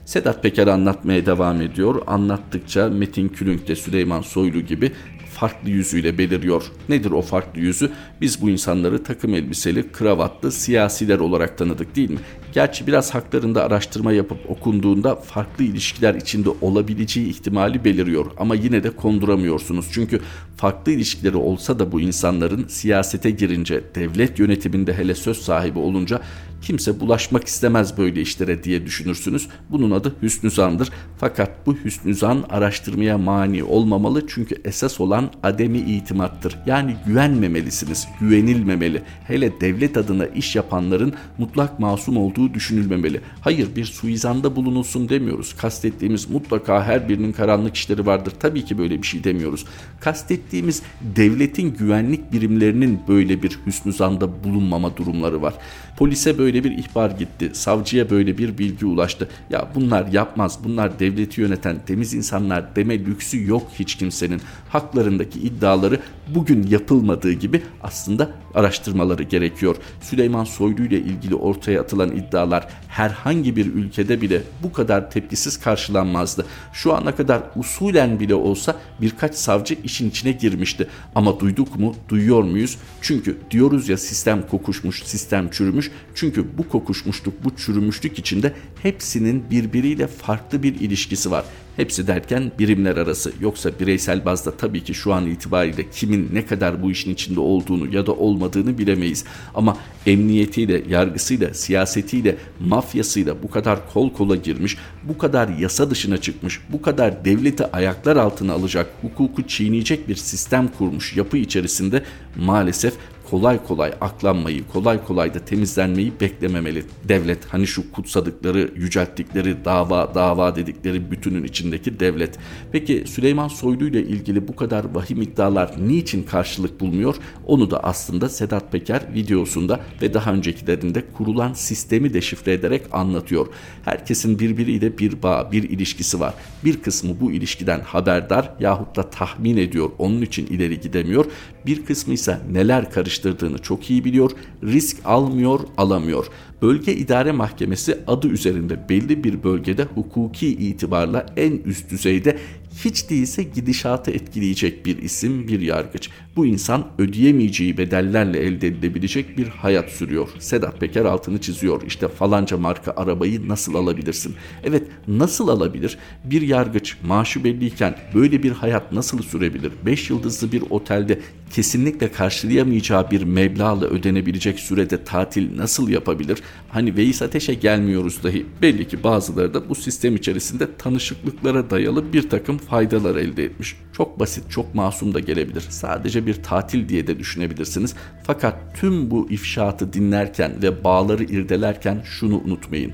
Sedat 0.05 0.43
Peker 0.43 0.67
anlatmaya 0.67 1.25
devam 1.25 1.61
ediyor. 1.61 2.01
Anlattıkça 2.07 2.89
Metin 2.89 3.29
Külünk 3.29 3.67
de 3.67 3.75
Süleyman 3.75 4.21
Soylu 4.21 4.61
gibi 4.61 4.91
farklı 5.31 5.69
yüzüyle 5.69 6.17
beliriyor. 6.17 6.63
Nedir 6.89 7.11
o 7.11 7.21
farklı 7.21 7.61
yüzü? 7.61 7.91
Biz 8.21 8.41
bu 8.41 8.49
insanları 8.49 9.03
takım 9.03 9.35
elbiseli, 9.35 9.91
kravatlı 9.91 10.51
siyasiler 10.51 11.19
olarak 11.19 11.57
tanıdık 11.57 11.95
değil 11.95 12.09
mi? 12.09 12.19
Gerçi 12.51 12.87
biraz 12.87 13.13
haklarında 13.13 13.63
araştırma 13.63 14.11
yapıp 14.11 14.49
okunduğunda 14.49 15.15
farklı 15.15 15.63
ilişkiler 15.63 16.15
içinde 16.15 16.49
olabileceği 16.61 17.27
ihtimali 17.29 17.85
beliriyor 17.85 18.25
ama 18.37 18.55
yine 18.55 18.83
de 18.83 18.89
konduramıyorsunuz. 18.89 19.87
Çünkü 19.91 20.19
farklı 20.57 20.91
ilişkileri 20.91 21.37
olsa 21.37 21.79
da 21.79 21.91
bu 21.91 22.01
insanların 22.01 22.67
siyasete 22.67 23.29
girince, 23.29 23.83
devlet 23.95 24.39
yönetiminde 24.39 24.93
hele 24.93 25.15
söz 25.15 25.37
sahibi 25.37 25.79
olunca 25.79 26.21
kimse 26.61 26.99
bulaşmak 26.99 27.47
istemez 27.47 27.97
böyle 27.97 28.21
işlere 28.21 28.63
diye 28.63 28.85
düşünürsünüz. 28.85 29.47
Bunun 29.69 29.91
adı 29.91 30.15
hüsnü 30.21 30.51
zandır. 30.51 30.89
Fakat 31.17 31.65
bu 31.65 31.75
hüsnü 31.75 32.15
zan 32.15 32.43
araştırmaya 32.49 33.17
mani 33.17 33.63
olmamalı 33.63 34.27
çünkü 34.27 34.55
esas 34.65 35.01
olan 35.01 35.29
ademi 35.43 35.77
itimattır. 35.77 36.57
Yani 36.65 36.95
güvenmemelisiniz, 37.05 38.07
güvenilmemeli. 38.19 39.01
Hele 39.27 39.61
devlet 39.61 39.97
adına 39.97 40.25
iş 40.25 40.55
yapanların 40.55 41.13
mutlak 41.37 41.79
masum 41.79 42.17
olduğu 42.17 42.40
düşünülmemeli. 42.53 43.21
Hayır 43.41 43.75
bir 43.75 43.85
suizanda 43.85 44.55
bulunulsun 44.55 45.09
demiyoruz. 45.09 45.53
Kastettiğimiz 45.53 46.29
mutlaka 46.29 46.83
her 46.83 47.09
birinin 47.09 47.31
karanlık 47.31 47.75
işleri 47.75 48.05
vardır. 48.05 48.33
Tabii 48.39 48.65
ki 48.65 48.77
böyle 48.77 49.01
bir 49.01 49.07
şey 49.07 49.23
demiyoruz. 49.23 49.65
Kastettiğimiz 49.99 50.81
devletin 51.01 51.73
güvenlik 51.73 52.31
birimlerinin 52.31 52.99
böyle 53.07 53.43
bir 53.43 53.59
hüsnü 53.65 53.93
zanda 53.93 54.43
bulunmama 54.43 54.97
durumları 54.97 55.41
var. 55.41 55.53
Polise 55.97 56.37
böyle 56.37 56.63
bir 56.63 56.71
ihbar 56.77 57.11
gitti. 57.11 57.49
Savcıya 57.53 58.09
böyle 58.09 58.37
bir 58.37 58.57
bilgi 58.57 58.85
ulaştı. 58.85 59.29
Ya 59.49 59.67
bunlar 59.75 60.07
yapmaz. 60.07 60.59
Bunlar 60.63 60.99
devleti 60.99 61.41
yöneten 61.41 61.77
temiz 61.85 62.13
insanlar 62.13 62.75
deme 62.75 62.99
lüksü 62.99 63.47
yok 63.47 63.67
hiç 63.79 63.95
kimsenin. 63.95 64.41
Haklarındaki 64.69 65.39
iddiaları 65.39 65.99
bugün 66.35 66.67
yapılmadığı 66.67 67.31
gibi 67.31 67.61
aslında 67.83 68.29
araştırmaları 68.53 69.23
gerekiyor. 69.23 69.75
Süleyman 70.01 70.43
Soylu 70.43 70.83
ile 70.83 70.99
ilgili 70.99 71.35
ortaya 71.35 71.81
atılan 71.81 72.11
iddialar 72.11 72.67
herhangi 72.87 73.55
bir 73.55 73.65
ülkede 73.65 74.21
bile 74.21 74.41
bu 74.63 74.73
kadar 74.73 75.11
tepkisiz 75.11 75.59
karşılanmazdı. 75.59 76.45
Şu 76.73 76.93
ana 76.93 77.15
kadar 77.15 77.41
usulen 77.55 78.19
bile 78.19 78.35
olsa 78.35 78.75
birkaç 79.01 79.35
savcı 79.35 79.77
işin 79.83 80.09
içine 80.09 80.31
girmişti. 80.31 80.87
Ama 81.15 81.39
duyduk 81.39 81.79
mu? 81.79 81.95
Duyuyor 82.09 82.43
muyuz? 82.43 82.77
Çünkü 83.01 83.37
diyoruz 83.51 83.89
ya 83.89 83.97
sistem 83.97 84.47
kokuşmuş, 84.47 85.03
sistem 85.03 85.49
çürümüş. 85.49 85.80
Çünkü 86.15 86.57
bu 86.57 86.69
kokuşmuşluk, 86.69 87.33
bu 87.43 87.55
çürümüşlük 87.55 88.19
içinde 88.19 88.53
hepsinin 88.83 89.43
birbiriyle 89.51 90.07
farklı 90.07 90.63
bir 90.63 90.75
ilişkisi 90.79 91.31
var. 91.31 91.45
Hepsi 91.75 92.07
derken 92.07 92.51
birimler 92.59 92.97
arası 92.97 93.31
yoksa 93.41 93.71
bireysel 93.79 94.25
bazda 94.25 94.51
tabii 94.51 94.83
ki 94.83 94.93
şu 94.93 95.13
an 95.13 95.27
itibariyle 95.27 95.89
kimin 95.89 96.29
ne 96.33 96.45
kadar 96.45 96.83
bu 96.83 96.91
işin 96.91 97.13
içinde 97.13 97.39
olduğunu 97.39 97.95
ya 97.95 98.05
da 98.05 98.11
olmadığını 98.11 98.77
bilemeyiz. 98.77 99.25
Ama 99.55 99.77
emniyetiyle, 100.05 100.83
yargısıyla, 100.89 101.53
siyasetiyle, 101.53 102.37
mafyasıyla 102.59 103.43
bu 103.43 103.49
kadar 103.49 103.93
kol 103.93 104.13
kola 104.13 104.35
girmiş, 104.35 104.77
bu 105.03 105.17
kadar 105.17 105.49
yasa 105.49 105.89
dışına 105.89 106.17
çıkmış, 106.17 106.59
bu 106.69 106.81
kadar 106.81 107.25
devleti 107.25 107.65
ayaklar 107.65 108.15
altına 108.15 108.53
alacak, 108.53 108.89
hukuku 109.01 109.47
çiğneyecek 109.47 110.07
bir 110.07 110.15
sistem 110.15 110.67
kurmuş 110.77 111.17
yapı 111.17 111.37
içerisinde 111.37 112.03
maalesef 112.35 112.93
kolay 113.31 113.63
kolay 113.63 113.93
aklanmayı, 114.01 114.67
kolay 114.73 115.05
kolay 115.05 115.33
da 115.33 115.39
temizlenmeyi 115.39 116.13
beklememeli. 116.21 116.83
Devlet 117.07 117.45
hani 117.45 117.67
şu 117.67 117.91
kutsadıkları, 117.91 118.71
yücelttikleri 118.75 119.65
dava, 119.65 120.15
dava 120.15 120.55
dedikleri 120.55 121.11
bütünün 121.11 121.43
içindeki 121.43 121.99
devlet. 121.99 122.37
Peki 122.71 123.03
Süleyman 123.07 123.47
Soylu 123.47 123.87
ile 123.87 124.03
ilgili 124.03 124.47
bu 124.47 124.55
kadar 124.55 124.85
vahim 124.93 125.21
iddialar 125.21 125.71
niçin 125.87 126.23
karşılık 126.23 126.79
bulmuyor? 126.79 127.15
Onu 127.45 127.71
da 127.71 127.83
aslında 127.83 128.29
Sedat 128.29 128.71
Peker 128.71 129.01
videosunda 129.13 129.79
ve 130.01 130.13
daha 130.13 130.33
öncekilerinde 130.33 131.03
kurulan 131.17 131.53
sistemi 131.53 132.13
deşifre 132.13 132.53
ederek 132.53 132.81
anlatıyor. 132.91 133.47
Herkesin 133.85 134.39
birbiriyle 134.39 134.97
bir 134.97 135.23
bağ, 135.23 135.49
bir 135.51 135.63
ilişkisi 135.63 136.19
var. 136.19 136.33
Bir 136.65 136.81
kısmı 136.81 137.19
bu 137.21 137.31
ilişkiden 137.31 137.79
haberdar 137.79 138.53
yahut 138.59 138.95
da 138.95 139.09
tahmin 139.09 139.57
ediyor, 139.57 139.89
onun 139.97 140.21
için 140.21 140.45
ileri 140.47 140.79
gidemiyor. 140.79 141.25
Bir 141.65 141.85
kısmı 141.85 142.13
ise 142.13 142.39
neler 142.51 142.91
karıştırdığını 143.21 143.57
çok 143.57 143.89
iyi 143.89 144.05
biliyor, 144.05 144.31
risk 144.63 144.97
almıyor, 145.05 145.59
alamıyor. 145.77 146.27
Bölge 146.61 146.95
İdare 146.95 147.31
Mahkemesi 147.31 147.97
adı 148.07 148.27
üzerinde 148.27 148.89
belli 148.89 149.23
bir 149.23 149.43
bölgede 149.43 149.83
hukuki 149.83 150.47
itibarla 150.47 151.25
en 151.37 151.51
üst 151.65 151.91
düzeyde 151.91 152.37
hiç 152.85 153.09
değilse 153.09 153.43
gidişatı 153.43 154.11
etkileyecek 154.11 154.85
bir 154.85 154.97
isim, 154.97 155.47
bir 155.47 155.61
yargıç. 155.61 156.09
Bu 156.35 156.45
insan 156.45 156.87
ödeyemeyeceği 156.97 157.77
bedellerle 157.77 158.39
elde 158.39 158.67
edilebilecek 158.67 159.37
bir 159.37 159.47
hayat 159.47 159.89
sürüyor. 159.89 160.29
Sedat 160.39 160.79
Peker 160.79 161.05
altını 161.05 161.41
çiziyor. 161.41 161.81
İşte 161.87 162.07
falanca 162.07 162.57
marka 162.57 162.93
arabayı 162.95 163.47
nasıl 163.47 163.75
alabilirsin? 163.75 164.35
Evet 164.63 164.83
nasıl 165.07 165.47
alabilir? 165.47 165.97
Bir 166.23 166.41
yargıç 166.41 166.97
maaşı 167.03 167.43
belliyken 167.43 167.95
böyle 168.13 168.43
bir 168.43 168.51
hayat 168.51 168.91
nasıl 168.91 169.21
sürebilir? 169.21 169.71
5 169.85 170.09
yıldızlı 170.09 170.51
bir 170.51 170.63
otelde 170.69 171.19
kesinlikle 171.51 172.11
karşılayamayacağı 172.11 173.11
bir 173.11 173.23
meblağla 173.23 173.85
ödenebilecek 173.85 174.59
sürede 174.59 175.03
tatil 175.03 175.57
nasıl 175.57 175.89
yapabilir? 175.89 176.39
Hani 176.69 176.97
Veys 176.97 177.21
Ateş'e 177.21 177.53
gelmiyoruz 177.53 178.23
dahi. 178.23 178.45
Belli 178.61 178.87
ki 178.87 179.03
bazıları 179.03 179.53
da 179.53 179.69
bu 179.69 179.75
sistem 179.75 180.15
içerisinde 180.15 180.67
tanışıklıklara 180.77 181.69
dayalı 181.69 182.13
bir 182.13 182.29
takım 182.29 182.57
faydalar 182.57 183.15
elde 183.15 183.43
etmiş. 183.43 183.75
Çok 183.93 184.19
basit, 184.19 184.51
çok 184.51 184.75
masum 184.75 185.13
da 185.13 185.19
gelebilir. 185.19 185.63
Sadece 185.69 186.20
bir 186.25 186.43
tatil 186.43 186.89
diye 186.89 187.07
de 187.07 187.19
düşünebilirsiniz. 187.19 187.95
Fakat 188.23 188.55
tüm 188.75 189.11
bu 189.11 189.27
ifşaatı 189.29 189.93
dinlerken 189.93 190.61
ve 190.61 190.83
bağları 190.83 191.23
irdelerken 191.23 192.01
şunu 192.05 192.37
unutmayın 192.37 192.93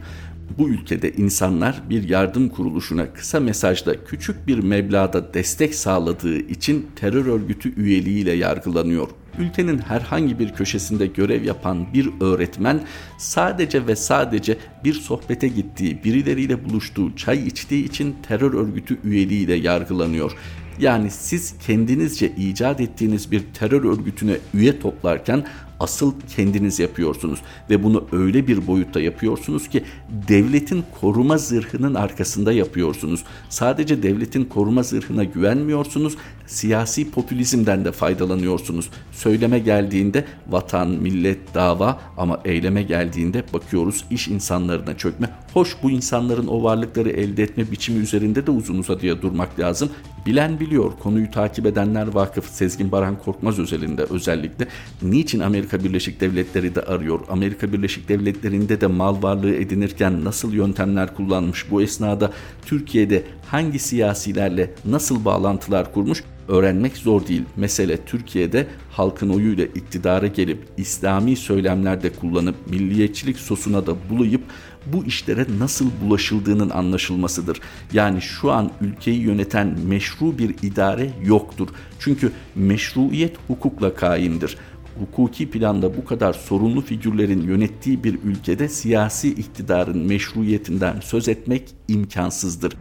bu 0.57 0.69
ülkede 0.69 1.11
insanlar 1.11 1.81
bir 1.89 2.09
yardım 2.09 2.49
kuruluşuna 2.49 3.13
kısa 3.13 3.39
mesajda 3.39 4.03
küçük 4.05 4.47
bir 4.47 4.59
meblağda 4.59 5.33
destek 5.33 5.75
sağladığı 5.75 6.37
için 6.37 6.87
terör 6.95 7.25
örgütü 7.25 7.75
üyeliğiyle 7.75 8.31
yargılanıyor. 8.31 9.09
Ülkenin 9.39 9.77
herhangi 9.77 10.39
bir 10.39 10.53
köşesinde 10.53 11.07
görev 11.07 11.43
yapan 11.43 11.93
bir 11.93 12.09
öğretmen 12.21 12.81
sadece 13.17 13.87
ve 13.87 13.95
sadece 13.95 14.57
bir 14.83 14.93
sohbete 14.93 15.47
gittiği, 15.47 16.03
birileriyle 16.03 16.69
buluştuğu, 16.69 17.15
çay 17.15 17.47
içtiği 17.47 17.85
için 17.85 18.15
terör 18.27 18.53
örgütü 18.53 18.97
üyeliğiyle 19.03 19.55
yargılanıyor. 19.55 20.37
Yani 20.79 21.11
siz 21.11 21.53
kendinizce 21.67 22.31
icat 22.37 22.81
ettiğiniz 22.81 23.31
bir 23.31 23.43
terör 23.53 23.83
örgütüne 23.83 24.37
üye 24.53 24.79
toplarken 24.79 25.45
asıl 25.79 26.13
kendiniz 26.35 26.79
yapıyorsunuz 26.79 27.39
ve 27.69 27.83
bunu 27.83 28.07
öyle 28.11 28.47
bir 28.47 28.67
boyutta 28.67 28.99
yapıyorsunuz 28.99 29.69
ki 29.69 29.83
devletin 30.27 30.83
koruma 31.01 31.37
zırhının 31.37 31.93
arkasında 31.93 32.53
yapıyorsunuz. 32.53 33.23
Sadece 33.49 34.03
devletin 34.03 34.45
koruma 34.45 34.83
zırhına 34.83 35.23
güvenmiyorsunuz, 35.23 36.17
siyasi 36.47 37.11
popülizmden 37.11 37.85
de 37.85 37.91
faydalanıyorsunuz. 37.91 38.89
Söyleme 39.11 39.59
geldiğinde 39.59 40.25
vatan, 40.49 40.89
millet, 40.89 41.53
dava 41.53 41.99
ama 42.17 42.41
eyleme 42.45 42.83
geldiğinde 42.83 43.43
bakıyoruz 43.53 44.05
iş 44.11 44.27
insanlarına 44.27 44.97
çökme. 44.97 45.29
Hoş 45.53 45.77
bu 45.83 45.91
insanların 45.91 46.47
o 46.47 46.63
varlıkları 46.63 47.09
elde 47.09 47.43
etme 47.43 47.71
biçimi 47.71 47.99
üzerinde 47.99 48.47
de 48.47 48.51
uzun 48.51 48.77
uzadıya 48.77 49.21
durmak 49.21 49.59
lazım. 49.59 49.89
Bilen 50.25 50.59
biliyor, 50.59 50.91
konuyu 50.99 51.31
takip 51.31 51.65
edenler 51.65 52.07
vakıf. 52.07 52.49
Sezgin 52.49 52.91
Baran 52.91 53.19
Korkmaz 53.19 53.59
özelinde 53.59 54.03
özellikle 54.03 54.67
niçin 55.01 55.39
Amerika 55.39 55.83
Birleşik 55.83 56.21
Devletleri 56.21 56.75
de 56.75 56.81
arıyor? 56.81 57.19
Amerika 57.29 57.73
Birleşik 57.73 58.09
Devletleri'nde 58.09 58.81
de 58.81 58.87
mal 58.87 59.23
varlığı 59.23 59.55
edinirken 59.55 60.23
nasıl 60.25 60.53
yöntemler 60.53 61.15
kullanmış? 61.15 61.71
Bu 61.71 61.81
esnada 61.81 62.31
Türkiye'de 62.65 63.23
hangi 63.45 63.79
siyasilerle 63.79 64.73
nasıl 64.85 65.25
bağlantılar 65.25 65.93
kurmuş? 65.93 66.23
Öğrenmek 66.47 66.97
zor 66.97 67.27
değil. 67.27 67.43
Mesele 67.55 68.05
Türkiye'de 68.05 68.67
halkın 68.91 69.29
oyuyla 69.29 69.65
iktidara 69.65 70.27
gelip 70.27 70.59
İslami 70.77 71.35
söylemlerde 71.35 72.09
kullanıp 72.13 72.55
milliyetçilik 72.69 73.37
sosuna 73.37 73.87
da 73.87 73.95
bulayıp 74.09 74.41
bu 74.85 75.05
işlere 75.05 75.45
nasıl 75.59 75.89
bulaşıldığının 76.03 76.69
anlaşılmasıdır. 76.69 77.59
Yani 77.93 78.21
şu 78.21 78.51
an 78.51 78.71
ülkeyi 78.81 79.19
yöneten 79.19 79.75
meşru 79.87 80.37
bir 80.37 80.55
idare 80.61 81.09
yoktur. 81.23 81.67
Çünkü 81.99 82.31
meşruiyet 82.55 83.35
hukukla 83.47 83.95
kaimdir 83.95 84.57
hukuki 84.99 85.49
planda 85.49 85.97
bu 85.97 86.05
kadar 86.05 86.33
sorunlu 86.33 86.81
figürlerin 86.81 87.41
yönettiği 87.41 88.03
bir 88.03 88.19
ülkede 88.23 88.69
siyasi 88.69 89.29
iktidarın 89.29 89.97
meşruiyetinden 89.97 90.99
söz 90.99 91.27
etmek 91.27 91.63
imkansızdır. 91.87 92.73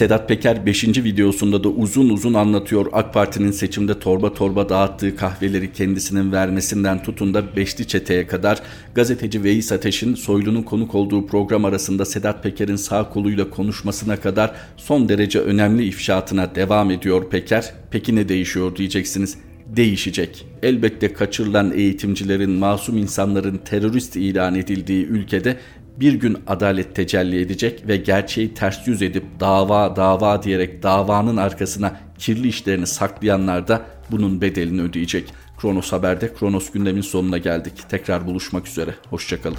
Sedat 0.00 0.28
Peker 0.28 0.66
5. 0.66 0.84
videosunda 0.84 1.64
da 1.64 1.68
uzun 1.68 2.08
uzun 2.08 2.34
anlatıyor 2.34 2.86
AK 2.92 3.14
Parti'nin 3.14 3.50
seçimde 3.50 3.98
torba 3.98 4.34
torba 4.34 4.68
dağıttığı 4.68 5.16
kahveleri 5.16 5.72
kendisinin 5.72 6.32
vermesinden 6.32 7.02
tutun 7.02 7.34
da 7.34 7.56
Beşli 7.56 7.88
Çete'ye 7.88 8.26
kadar 8.26 8.62
gazeteci 8.94 9.44
Veys 9.44 9.72
Ateş'in 9.72 10.14
Soylu'nun 10.14 10.62
konuk 10.62 10.94
olduğu 10.94 11.26
program 11.26 11.64
arasında 11.64 12.04
Sedat 12.04 12.42
Peker'in 12.42 12.76
sağ 12.76 13.08
koluyla 13.08 13.50
konuşmasına 13.50 14.16
kadar 14.16 14.52
son 14.76 15.08
derece 15.08 15.40
önemli 15.40 15.84
ifşaatına 15.84 16.54
devam 16.54 16.90
ediyor 16.90 17.30
Peker. 17.30 17.72
Peki 17.90 18.16
ne 18.16 18.28
değişiyor 18.28 18.76
diyeceksiniz 18.76 19.38
değişecek. 19.76 20.46
Elbette 20.62 21.12
kaçırılan 21.12 21.72
eğitimcilerin, 21.74 22.50
masum 22.50 22.96
insanların 22.96 23.60
terörist 23.64 24.16
ilan 24.16 24.54
edildiği 24.54 25.06
ülkede 25.06 25.56
bir 26.00 26.14
gün 26.14 26.38
adalet 26.46 26.96
tecelli 26.96 27.40
edecek 27.40 27.88
ve 27.88 27.96
gerçeği 27.96 28.54
ters 28.54 28.88
yüz 28.88 29.02
edip 29.02 29.24
dava 29.40 29.96
dava 29.96 30.42
diyerek 30.42 30.82
davanın 30.82 31.36
arkasına 31.36 32.00
kirli 32.18 32.48
işlerini 32.48 32.86
saklayanlar 32.86 33.68
da 33.68 33.82
bunun 34.10 34.40
bedelini 34.40 34.82
ödeyecek. 34.82 35.34
Kronos 35.60 35.92
Haber'de 35.92 36.34
Kronos 36.34 36.70
gündemin 36.70 37.00
sonuna 37.00 37.38
geldik. 37.38 37.72
Tekrar 37.88 38.26
buluşmak 38.26 38.68
üzere. 38.68 38.94
Hoşçakalın. 39.10 39.58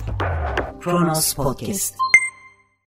Kronos 0.82 1.34
Podcast 1.34 2.11